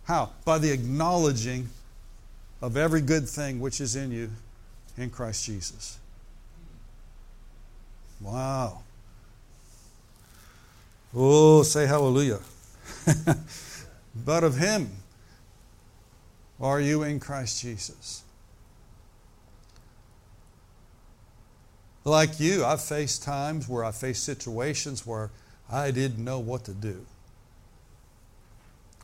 [0.04, 0.30] How?
[0.44, 1.68] By the acknowledging
[2.62, 4.30] of every good thing which is in you
[4.96, 5.98] in Christ Jesus.
[8.20, 8.82] Wow.
[11.14, 12.40] Oh, say hallelujah.
[14.24, 14.90] but of Him
[16.60, 18.22] are you in Christ Jesus.
[22.04, 25.30] Like you, I've faced times where I faced situations where
[25.70, 27.04] I didn't know what to do.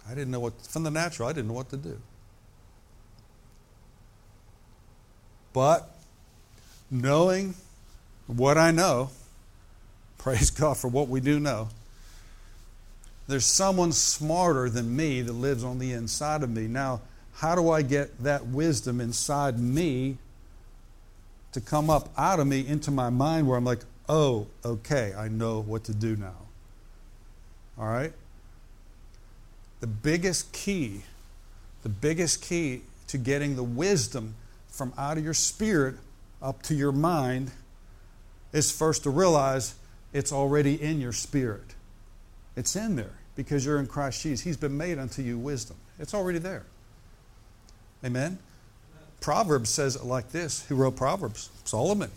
[0.08, 1.98] I didn't know what, from the natural, I didn't know what to do.
[5.52, 5.88] But
[6.90, 7.54] knowing
[8.36, 9.10] what I know,
[10.18, 11.68] praise God for what we do know,
[13.28, 16.66] there's someone smarter than me that lives on the inside of me.
[16.66, 17.00] Now,
[17.34, 20.18] how do I get that wisdom inside me
[21.52, 25.28] to come up out of me into my mind where I'm like, oh, okay, I
[25.28, 26.34] know what to do now?
[27.78, 28.12] All right?
[29.80, 31.02] The biggest key,
[31.82, 34.34] the biggest key to getting the wisdom
[34.68, 35.96] from out of your spirit
[36.40, 37.50] up to your mind
[38.53, 39.74] is first to realize
[40.12, 41.74] it's already in your spirit.
[42.57, 44.44] It's in there because you're in Christ Jesus.
[44.44, 45.76] He's been made unto you wisdom.
[45.98, 46.64] It's already there.
[48.05, 48.38] Amen?
[49.20, 50.66] Proverbs says it like this.
[50.66, 51.48] Who wrote Proverbs?
[51.64, 52.11] Solomon.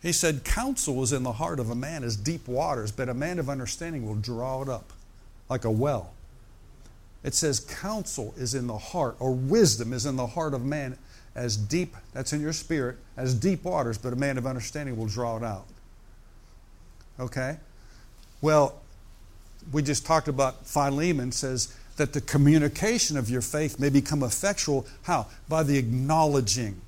[0.00, 3.14] He said, Counsel is in the heart of a man as deep waters, but a
[3.14, 4.92] man of understanding will draw it up
[5.48, 6.12] like a well.
[7.22, 10.98] It says, Counsel is in the heart, or wisdom is in the heart of man
[11.34, 15.06] as deep, that's in your spirit, as deep waters, but a man of understanding will
[15.06, 15.64] draw it out.
[17.18, 17.56] Okay?
[18.40, 18.80] Well,
[19.72, 24.86] we just talked about Philemon says that the communication of your faith may become effectual.
[25.04, 25.26] How?
[25.48, 26.80] By the acknowledging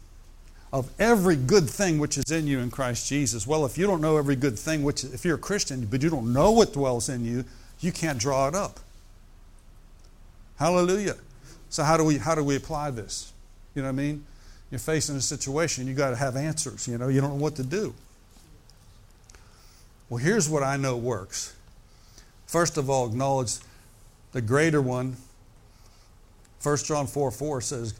[0.72, 3.46] of every good thing which is in you in Christ Jesus.
[3.46, 6.10] Well, if you don't know every good thing, which if you're a Christian, but you
[6.10, 7.44] don't know what dwells in you,
[7.80, 8.80] you can't draw it up.
[10.58, 11.16] Hallelujah.
[11.68, 13.32] So how do we how do we apply this?
[13.74, 14.24] You know what I mean?
[14.70, 16.88] You're facing a situation, you got to have answers.
[16.88, 17.94] You know, you don't know what to do.
[20.08, 21.54] Well, here's what I know works.
[22.46, 23.56] First of all, acknowledge
[24.32, 25.16] the greater one.
[26.62, 27.94] 1 John 4 4 says,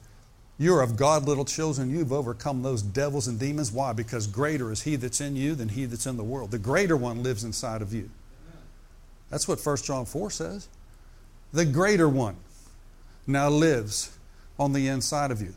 [0.59, 1.91] You're of God, little children.
[1.91, 3.73] You've overcome those devils and demons.
[3.73, 3.93] Why?
[3.93, 6.53] Because greater is He that's in you than He that's in the world.
[6.53, 8.11] The greater one lives inside of you.
[9.31, 10.69] That's what 1 John 4 says.
[11.53, 12.37] The greater one
[13.27, 14.17] now lives
[14.59, 15.55] on the inside of you.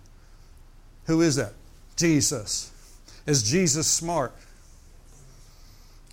[1.05, 1.53] Who is that?
[1.95, 2.71] Jesus.
[3.25, 4.33] Is Jesus smart?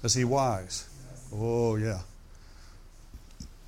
[0.07, 0.88] Is he wise?
[1.34, 1.98] Oh, yeah.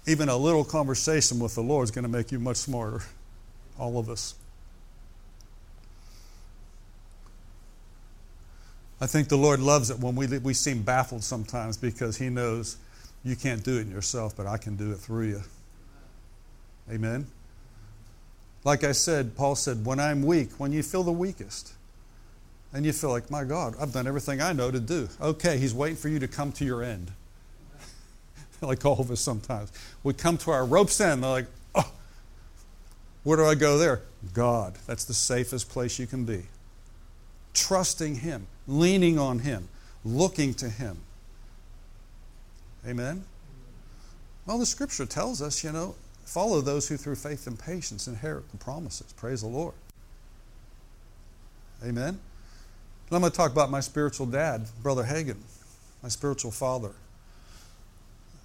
[0.07, 3.03] Even a little conversation with the Lord is going to make you much smarter.
[3.77, 4.37] All of us.
[9.01, 12.77] I think the Lord loves it when we, we seem baffled sometimes because He knows
[13.25, 15.43] you can't do it in yourself, but I can do it through you.
[16.89, 17.27] Amen.
[18.63, 21.73] Like I said, Paul said, when I'm weak, when you feel the weakest,
[22.73, 25.09] and you feel like, my God, I've done everything I know to do.
[25.21, 27.11] Okay, he's waiting for you to come to your end.
[28.61, 29.73] like all of us sometimes.
[30.03, 31.91] We come to our rope's end, they're like, oh,
[33.25, 34.03] where do I go there?
[34.35, 34.77] God.
[34.87, 36.43] That's the safest place you can be.
[37.55, 39.69] Trusting Him, leaning on Him,
[40.05, 40.99] looking to Him.
[42.87, 43.25] Amen?
[44.47, 45.95] Well, the scripture tells us, you know,
[46.29, 49.15] Follow those who through faith and patience inherit the promises.
[49.15, 49.73] Praise the Lord.
[51.83, 52.21] Amen.
[53.11, 55.39] I'm going to talk about my spiritual dad, Brother Hagin,
[56.03, 56.93] my spiritual father.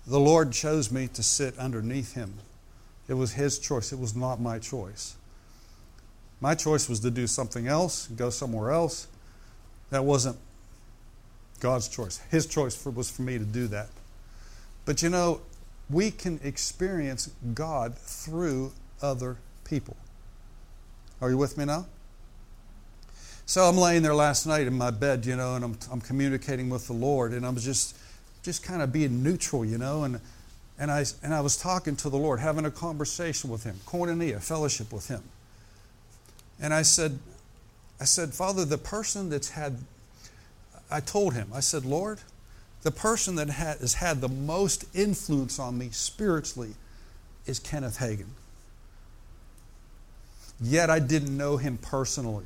[0.08, 2.36] The Lord chose me to sit underneath him.
[3.10, 5.16] It was his choice, it was not my choice.
[6.40, 9.08] My choice was to do something else, go somewhere else.
[9.90, 10.38] That wasn't
[11.60, 12.20] God's choice.
[12.32, 13.90] His choice was for me to do that.
[14.86, 15.42] But you know,
[15.90, 19.96] we can experience God through other people.
[21.22, 21.86] Are you with me now?
[23.54, 26.72] So I'm laying there last night in my bed, you know, and I'm, I'm communicating
[26.72, 27.96] with the Lord, and I'm just,
[28.42, 30.20] just kind of being neutral, you know, and,
[30.80, 34.42] and, I, and I was talking to the Lord, having a conversation with Him, koinonia,
[34.42, 35.22] fellowship with Him.
[36.60, 37.20] And I said,
[38.02, 39.78] I said, Father, the person that's had,
[40.90, 42.22] I told him, I said, Lord,
[42.82, 46.74] the person that has had the most influence on me spiritually
[47.46, 48.32] is Kenneth Hagin.
[50.60, 52.46] Yet I didn't know him personally.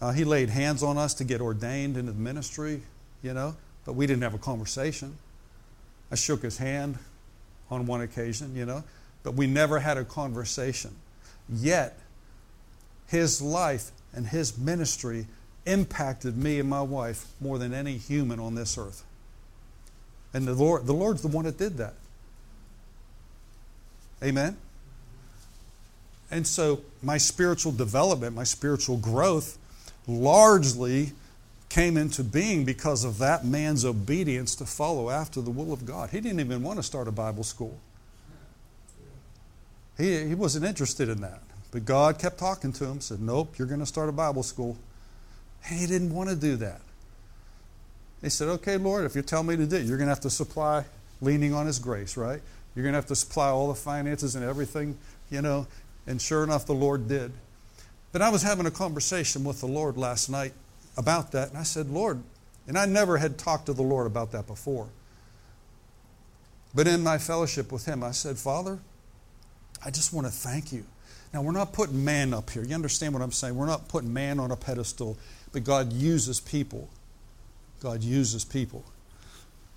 [0.00, 2.82] Uh, he laid hands on us to get ordained into the ministry,
[3.22, 5.16] you know, but we didn't have a conversation.
[6.10, 6.98] I shook his hand
[7.70, 8.82] on one occasion, you know,
[9.22, 10.96] but we never had a conversation.
[11.48, 11.98] Yet,
[13.08, 15.26] his life and his ministry
[15.66, 19.04] impacted me and my wife more than any human on this earth.
[20.32, 21.94] And the Lord, the Lord's the one that did that.
[24.22, 24.56] Amen.
[26.30, 29.58] And so my spiritual development, my spiritual growth
[30.10, 31.12] largely
[31.68, 36.10] came into being because of that man's obedience to follow after the will of God.
[36.10, 37.78] He didn't even want to start a Bible school.
[39.96, 41.40] He, he wasn't interested in that.
[41.70, 44.76] But God kept talking to him, said, Nope, you're going to start a Bible school.
[45.68, 46.80] And he didn't want to do that.
[48.20, 50.20] He said, Okay, Lord, if you tell me to do it, you're going to have
[50.20, 50.84] to supply,
[51.20, 52.40] leaning on His grace, right?
[52.74, 54.98] You're going to have to supply all the finances and everything,
[55.30, 55.66] you know.
[56.06, 57.32] And sure enough, the Lord did.
[58.12, 60.52] But I was having a conversation with the Lord last night
[60.96, 62.22] about that, and I said, Lord,
[62.66, 64.88] and I never had talked to the Lord about that before.
[66.74, 68.78] But in my fellowship with Him, I said, Father,
[69.84, 70.84] I just want to thank you.
[71.32, 72.64] Now, we're not putting man up here.
[72.64, 73.54] You understand what I'm saying?
[73.54, 75.16] We're not putting man on a pedestal
[75.52, 76.88] but God uses people.
[77.80, 78.84] God uses people.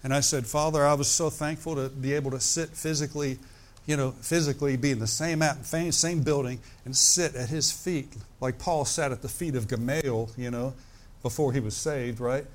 [0.04, 3.40] And I said, Father, I was so thankful to be able to sit physically,
[3.86, 5.44] you know, physically be in the same,
[5.92, 10.30] same building and sit at his feet, like Paul sat at the feet of Gamaliel,
[10.38, 10.74] you know,
[11.22, 12.46] before he was saved, right?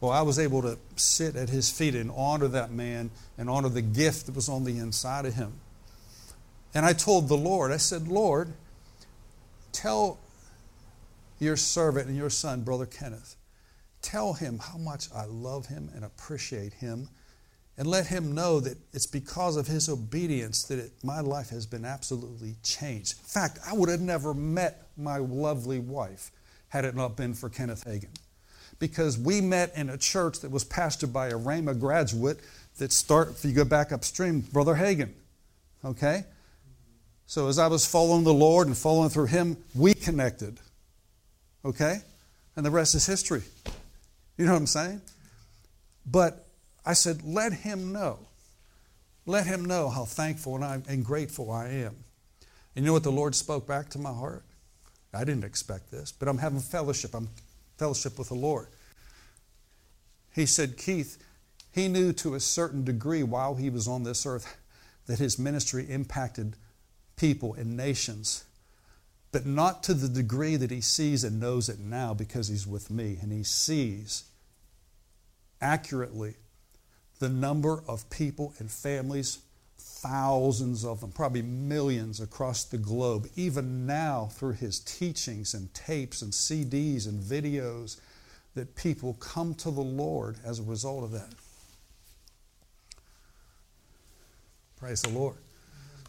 [0.00, 3.68] Well, I was able to sit at his feet and honor that man and honor
[3.68, 5.54] the gift that was on the inside of him.
[6.74, 8.52] And I told the Lord, I said, Lord,
[9.72, 10.18] tell
[11.40, 13.34] your servant and your son, Brother Kenneth.
[14.02, 17.08] Tell him how much I love him and appreciate him,
[17.78, 21.64] and let him know that it's because of his obedience that it, my life has
[21.64, 23.16] been absolutely changed.
[23.18, 26.32] In fact, I would have never met my lovely wife
[26.70, 28.10] had it not been for Kenneth Hagin.
[28.80, 32.40] Because we met in a church that was pastored by a Rhema graduate
[32.78, 35.10] that start, if you go back upstream, Brother Hagin.
[35.84, 36.24] Okay?
[37.26, 40.58] So as I was following the Lord and following through him, we connected.
[41.64, 41.98] Okay?
[42.56, 43.42] And the rest is history.
[44.36, 45.00] You know what I'm saying?
[46.04, 46.47] But
[46.88, 48.18] I said, let him know.
[49.26, 51.94] Let him know how thankful and, I, and grateful I am.
[52.74, 54.42] And you know what the Lord spoke back to my heart?
[55.12, 57.14] I didn't expect this, but I'm having fellowship.
[57.14, 57.28] I'm
[57.76, 58.68] fellowship with the Lord.
[60.34, 61.18] He said, Keith,
[61.70, 64.56] he knew to a certain degree while he was on this earth
[65.06, 66.56] that his ministry impacted
[67.16, 68.44] people and nations,
[69.30, 72.90] but not to the degree that he sees and knows it now because he's with
[72.90, 74.24] me and he sees
[75.60, 76.36] accurately
[77.18, 79.38] the number of people and families,
[79.76, 86.22] thousands of them, probably millions across the globe, even now through his teachings and tapes
[86.22, 88.00] and CDs and videos,
[88.54, 91.28] that people come to the Lord as a result of that.
[94.78, 95.36] Praise the Lord.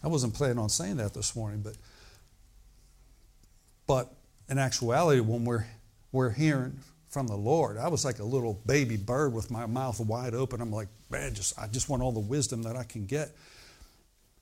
[0.03, 1.75] I wasn't planning on saying that this morning, but
[3.87, 4.13] but
[4.47, 5.65] in actuality, when we're
[6.11, 6.79] we're hearing
[7.09, 10.61] from the Lord, I was like a little baby bird with my mouth wide open.
[10.61, 13.31] I'm like, man, just I just want all the wisdom that I can get.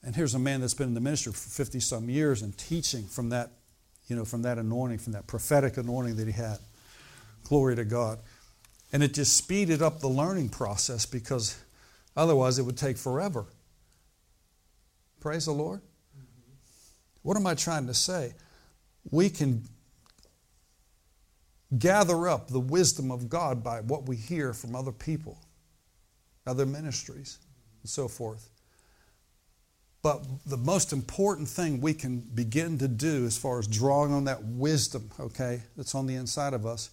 [0.04, 3.04] And here's a man that's been in the ministry for 50 some years and teaching
[3.04, 3.52] from that,
[4.08, 6.60] you know, from that anointing, from that prophetic anointing that he had.
[7.46, 8.20] Glory to God.
[8.92, 11.58] And it just speeded up the learning process because
[12.16, 13.46] otherwise it would take forever.
[15.20, 15.82] Praise the Lord.
[17.22, 18.34] What am I trying to say?
[19.10, 19.64] We can
[21.78, 25.38] gather up the wisdom of God by what we hear from other people,
[26.46, 27.40] other ministries,
[27.84, 28.50] and so forth.
[30.02, 34.26] But the most important thing we can begin to do as far as drawing on
[34.26, 36.90] that wisdom, okay, that's on the inside of us,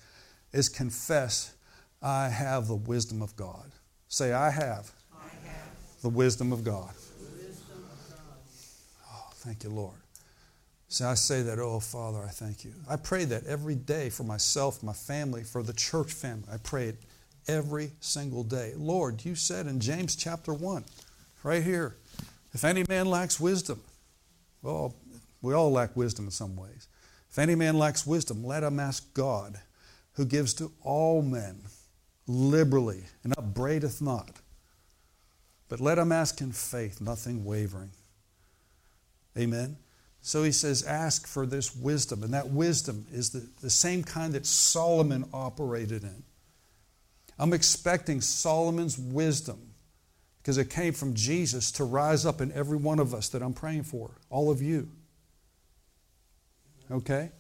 [0.53, 1.55] is confess,
[2.03, 3.71] I have the wisdom of God.
[4.09, 6.03] Say, I have, I have.
[6.03, 6.91] the wisdom of God.
[9.09, 10.04] Oh, Thank you, Lord.
[10.89, 12.73] So I say that, oh, Father, I thank you.
[12.89, 16.47] I pray that every day for myself, my family, for the church family.
[16.53, 16.97] I pray it
[17.49, 18.75] every single day.
[18.77, 20.85] Lord, you said in James chapter 1,
[21.43, 21.97] right here,
[22.53, 23.81] if any man lacks wisdom,
[24.63, 24.95] well,
[25.43, 26.89] we all lack wisdom in some ways.
[27.31, 29.59] If any man lacks wisdom, let him ask God,
[30.13, 31.63] who gives to all men
[32.27, 34.31] liberally and upbraideth not.
[35.69, 37.91] But let him ask in faith, nothing wavering.
[39.37, 39.77] Amen.
[40.27, 42.23] So he says, ask for this wisdom.
[42.23, 46.23] And that wisdom is the, the same kind that Solomon operated in.
[47.39, 49.75] I'm expecting Solomon's wisdom
[50.41, 53.53] because it came from Jesus to rise up in every one of us that I'm
[53.53, 54.89] praying for, all of you.
[56.91, 57.31] Okay?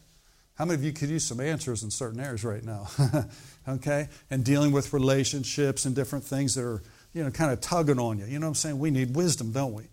[0.57, 2.89] How many of you could use some answers in certain areas right now?
[3.68, 4.11] okay?
[4.28, 6.82] And dealing with relationships and different things that are,
[7.14, 8.26] you know, kind of tugging on you.
[8.26, 8.78] You know what I'm saying?
[8.78, 9.85] We need wisdom, don't we?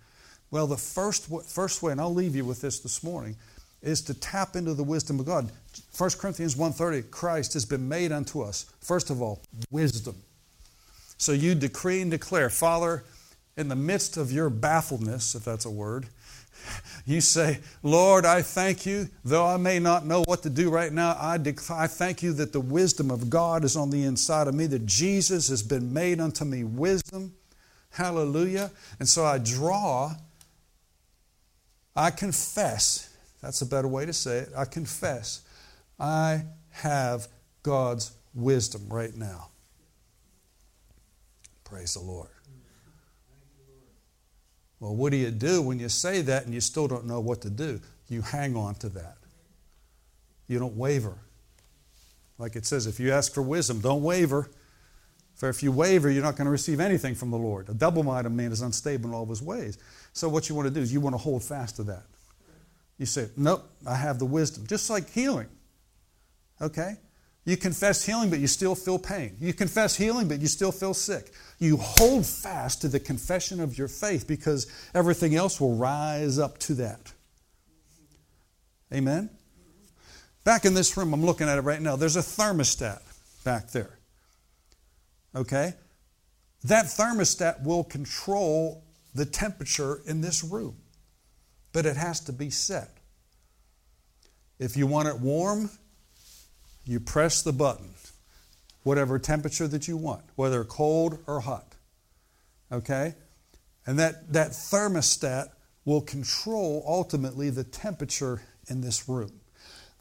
[0.52, 3.38] Well, the first, first way, and I'll leave you with this this morning,
[3.82, 5.50] is to tap into the wisdom of God.
[5.98, 9.42] 1 Corinthians 1.30, Christ has been made unto us, first of all,
[9.72, 10.16] wisdom.
[11.18, 13.04] So you decree and declare, Father,
[13.56, 16.08] in the midst of your baffledness, if that's a word,
[17.06, 20.92] you say, Lord, I thank you, though I may not know what to do right
[20.92, 24.48] now, I, dec- I thank you that the wisdom of God is on the inside
[24.48, 27.34] of me, that Jesus has been made unto me wisdom.
[27.92, 28.72] Hallelujah.
[29.00, 30.16] And so I draw
[31.96, 34.50] I confess, that's a better way to say it.
[34.56, 35.42] I confess
[36.00, 37.28] I have
[37.64, 39.50] God's wisdom right now.
[41.64, 42.30] Praise the Lord.
[44.80, 47.42] Well, what do you do when you say that and you still don't know what
[47.42, 47.80] to do?
[48.10, 49.18] You hang on to that.
[50.48, 51.18] You don't waver.
[52.38, 54.50] Like it says, if you ask for wisdom, don't waver.
[55.36, 57.70] For if you waver, you're not going to receive anything from the Lord.
[57.70, 59.78] A double minded man is unstable in all of his ways.
[60.14, 62.04] So, what you want to do is you want to hold fast to that.
[62.98, 64.68] You say, Nope, I have the wisdom.
[64.68, 65.50] Just like healing.
[66.62, 66.96] Okay?
[67.44, 69.36] You confess healing, but you still feel pain.
[69.40, 71.32] You confess healing, but you still feel sick.
[71.58, 76.60] You hold fast to the confession of your faith because everything else will rise up
[76.60, 77.12] to that.
[78.94, 79.32] Amen?
[80.44, 81.96] Back in this room, I'm looking at it right now.
[81.96, 83.02] There's a thermostat
[83.44, 83.98] back there.
[85.36, 85.74] Okay?
[86.64, 88.84] That thermostat will control
[89.14, 90.78] the temperature in this room,
[91.74, 92.90] but it has to be set.
[94.60, 95.70] If you want it warm,
[96.86, 97.94] you press the button,
[98.84, 101.76] whatever temperature that you want, whether cold or hot.
[102.72, 103.16] Okay?
[103.86, 105.50] And that, that thermostat
[105.84, 109.42] will control ultimately the temperature in this room.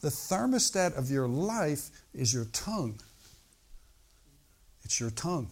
[0.01, 3.01] The thermostat of your life is your tongue.
[4.85, 5.51] It's your tongue.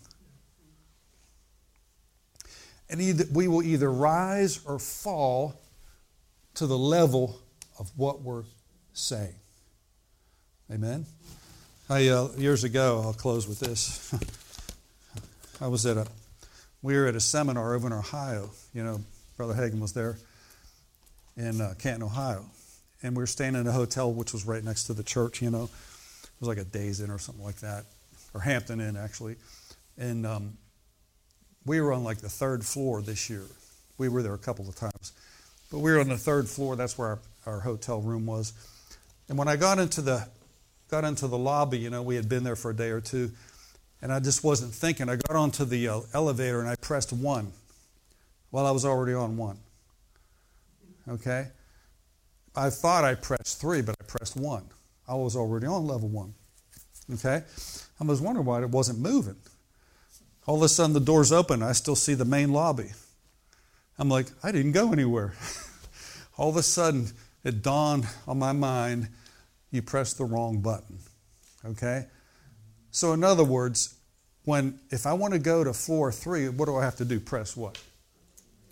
[2.90, 5.60] And either, we will either rise or fall
[6.54, 7.38] to the level
[7.78, 8.44] of what we're
[8.92, 9.34] saying.
[10.72, 11.06] Amen?
[11.90, 14.14] I, uh, years ago, I'll close with this.
[15.60, 16.06] I was at a
[16.82, 18.50] we were at a seminar over in Ohio.
[18.72, 19.00] You know,
[19.36, 20.16] Brother Hagin was there
[21.36, 22.44] in uh, Canton, Ohio.
[23.02, 25.50] And we were staying in a hotel which was right next to the church, you
[25.50, 25.64] know.
[25.64, 27.84] It was like a Days Inn or something like that,
[28.34, 29.36] or Hampton Inn, actually.
[29.96, 30.56] And um,
[31.68, 33.44] we were on like the third floor this year.
[33.98, 35.12] We were there a couple of times.
[35.70, 36.74] But we were on the third floor.
[36.74, 38.54] That's where our, our hotel room was.
[39.28, 40.26] And when I got into the
[40.90, 43.30] got into the lobby, you know, we had been there for a day or two,
[44.00, 45.10] and I just wasn't thinking.
[45.10, 47.52] I got onto the uh, elevator and I pressed one.
[48.50, 49.58] Well, I was already on one.
[51.06, 51.48] Okay?
[52.56, 54.64] I thought I pressed three, but I pressed one.
[55.06, 56.32] I was already on level one.
[57.12, 57.42] Okay?
[58.00, 59.36] I was wondering why it wasn't moving.
[60.48, 61.62] All of a sudden, the door's open.
[61.62, 62.92] I still see the main lobby.
[63.98, 65.34] I'm like, I didn't go anywhere.
[66.38, 67.08] All of a sudden,
[67.44, 69.10] it dawned on my mind
[69.70, 71.00] you pressed the wrong button.
[71.66, 72.06] Okay?
[72.90, 73.94] So, in other words,
[74.44, 77.20] when if I want to go to floor three, what do I have to do?
[77.20, 77.78] Press what?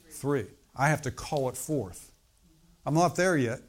[0.09, 0.47] Three.
[0.75, 2.11] I have to call it forth.
[2.87, 3.61] I'm not there yet,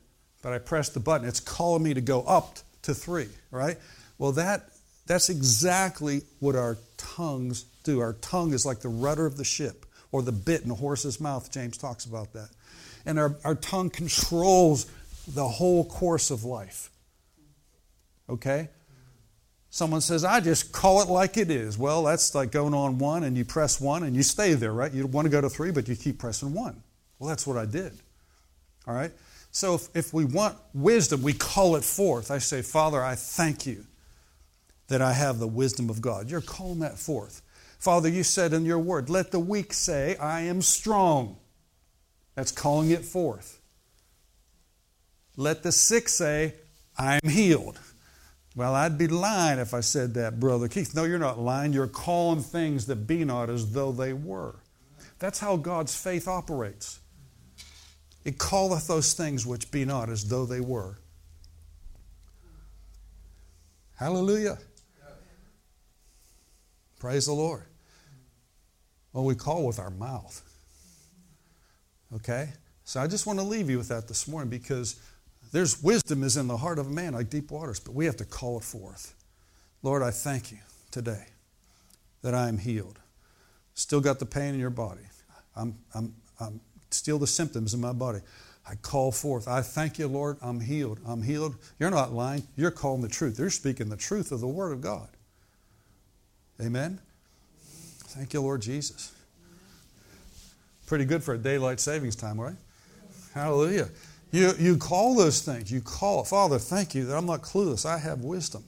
[0.42, 1.28] but I press the button.
[1.28, 3.78] It's calling me to go up to three, right?
[4.18, 4.70] Well, that
[5.08, 6.78] that's exactly what our
[7.16, 8.00] tongues do.
[8.00, 11.20] Our tongue is like the rudder of the ship or the bit in a horse's
[11.20, 11.52] mouth.
[11.52, 12.50] James talks about that.
[13.06, 14.86] And our, our tongue controls
[15.28, 16.90] the whole course of life.
[18.30, 18.70] Okay?
[19.70, 21.78] Someone says, I just call it like it is.
[21.78, 24.92] Well, that's like going on one and you press one and you stay there, right?
[24.92, 26.82] You want to go to three, but you keep pressing one.
[27.20, 27.94] Well, that's what I did.
[28.88, 29.12] All right?
[29.52, 32.32] So if, if we want wisdom, we call it forth.
[32.32, 33.86] I say, Father, I thank you
[34.88, 36.30] that I have the wisdom of God.
[36.30, 37.42] You're calling that forth.
[37.80, 41.38] Father, you said in your word, let the weak say, I am strong.
[42.36, 43.60] That's calling it forth.
[45.36, 46.56] Let the sick say,
[46.98, 47.80] I'm healed.
[48.56, 50.96] Well, I'd be lying if I said that, Brother Keith.
[50.96, 51.74] No, you're not lying.
[51.74, 54.56] You're calling things that be not as though they were.
[55.20, 57.00] That's how God's faith operates.
[58.26, 60.98] It calleth those things which be not as though they were.
[63.96, 64.58] Hallelujah.
[67.00, 67.64] Praise the Lord.
[69.14, 70.42] Well, we call with our mouth.
[72.16, 72.50] Okay?
[72.84, 75.00] So I just want to leave you with that this morning because
[75.52, 78.18] there's wisdom is in the heart of a man like deep waters, but we have
[78.18, 79.14] to call it forth.
[79.84, 80.60] Lord, I thank you
[80.92, 81.26] today
[82.22, 83.00] that I am healed.
[83.74, 85.02] Still got the pain in your body.
[85.56, 88.20] I'm, I'm, I'm still the symptoms in my body.
[88.70, 89.48] I call forth.
[89.48, 90.38] I thank you, Lord.
[90.42, 91.00] I'm healed.
[91.08, 91.56] I'm healed.
[91.80, 92.44] You're not lying.
[92.56, 93.40] You're calling the truth.
[93.40, 95.10] You're speaking the truth of the Word of God.
[96.62, 97.00] Amen.
[97.60, 99.14] Thank you, Lord Jesus.
[100.88, 102.56] Pretty good for a daylight savings time, right?
[103.34, 103.90] Hallelujah.
[104.32, 105.72] You, you call those things.
[105.72, 106.28] You call it.
[106.28, 107.86] Father, thank you that I'm not clueless.
[107.86, 108.64] I have wisdom.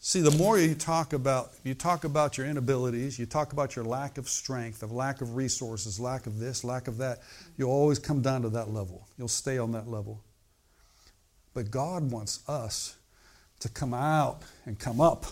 [0.00, 3.84] See, the more you talk about you talk about your inabilities, you talk about your
[3.84, 7.22] lack of strength, of lack of resources, lack of this, lack of that,
[7.56, 9.08] you'll always come down to that level.
[9.18, 10.22] You'll stay on that level.
[11.54, 12.96] But God wants us
[13.58, 15.26] to come out and come up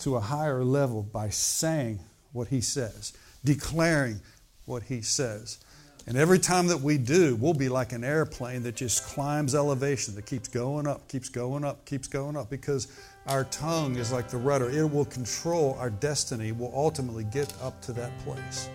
[0.00, 2.00] to a higher level by saying
[2.32, 3.12] what He says,
[3.44, 4.20] declaring
[4.64, 5.58] what He says.
[6.06, 10.14] And every time that we do, we'll be like an airplane that just climbs elevation,
[10.14, 12.88] that keeps going up, keeps going up, keeps going up, because
[13.26, 14.70] our tongue is like the rudder.
[14.70, 18.70] It will control our destiny, will ultimately get up to that place.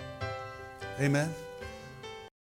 [1.00, 1.34] Amen.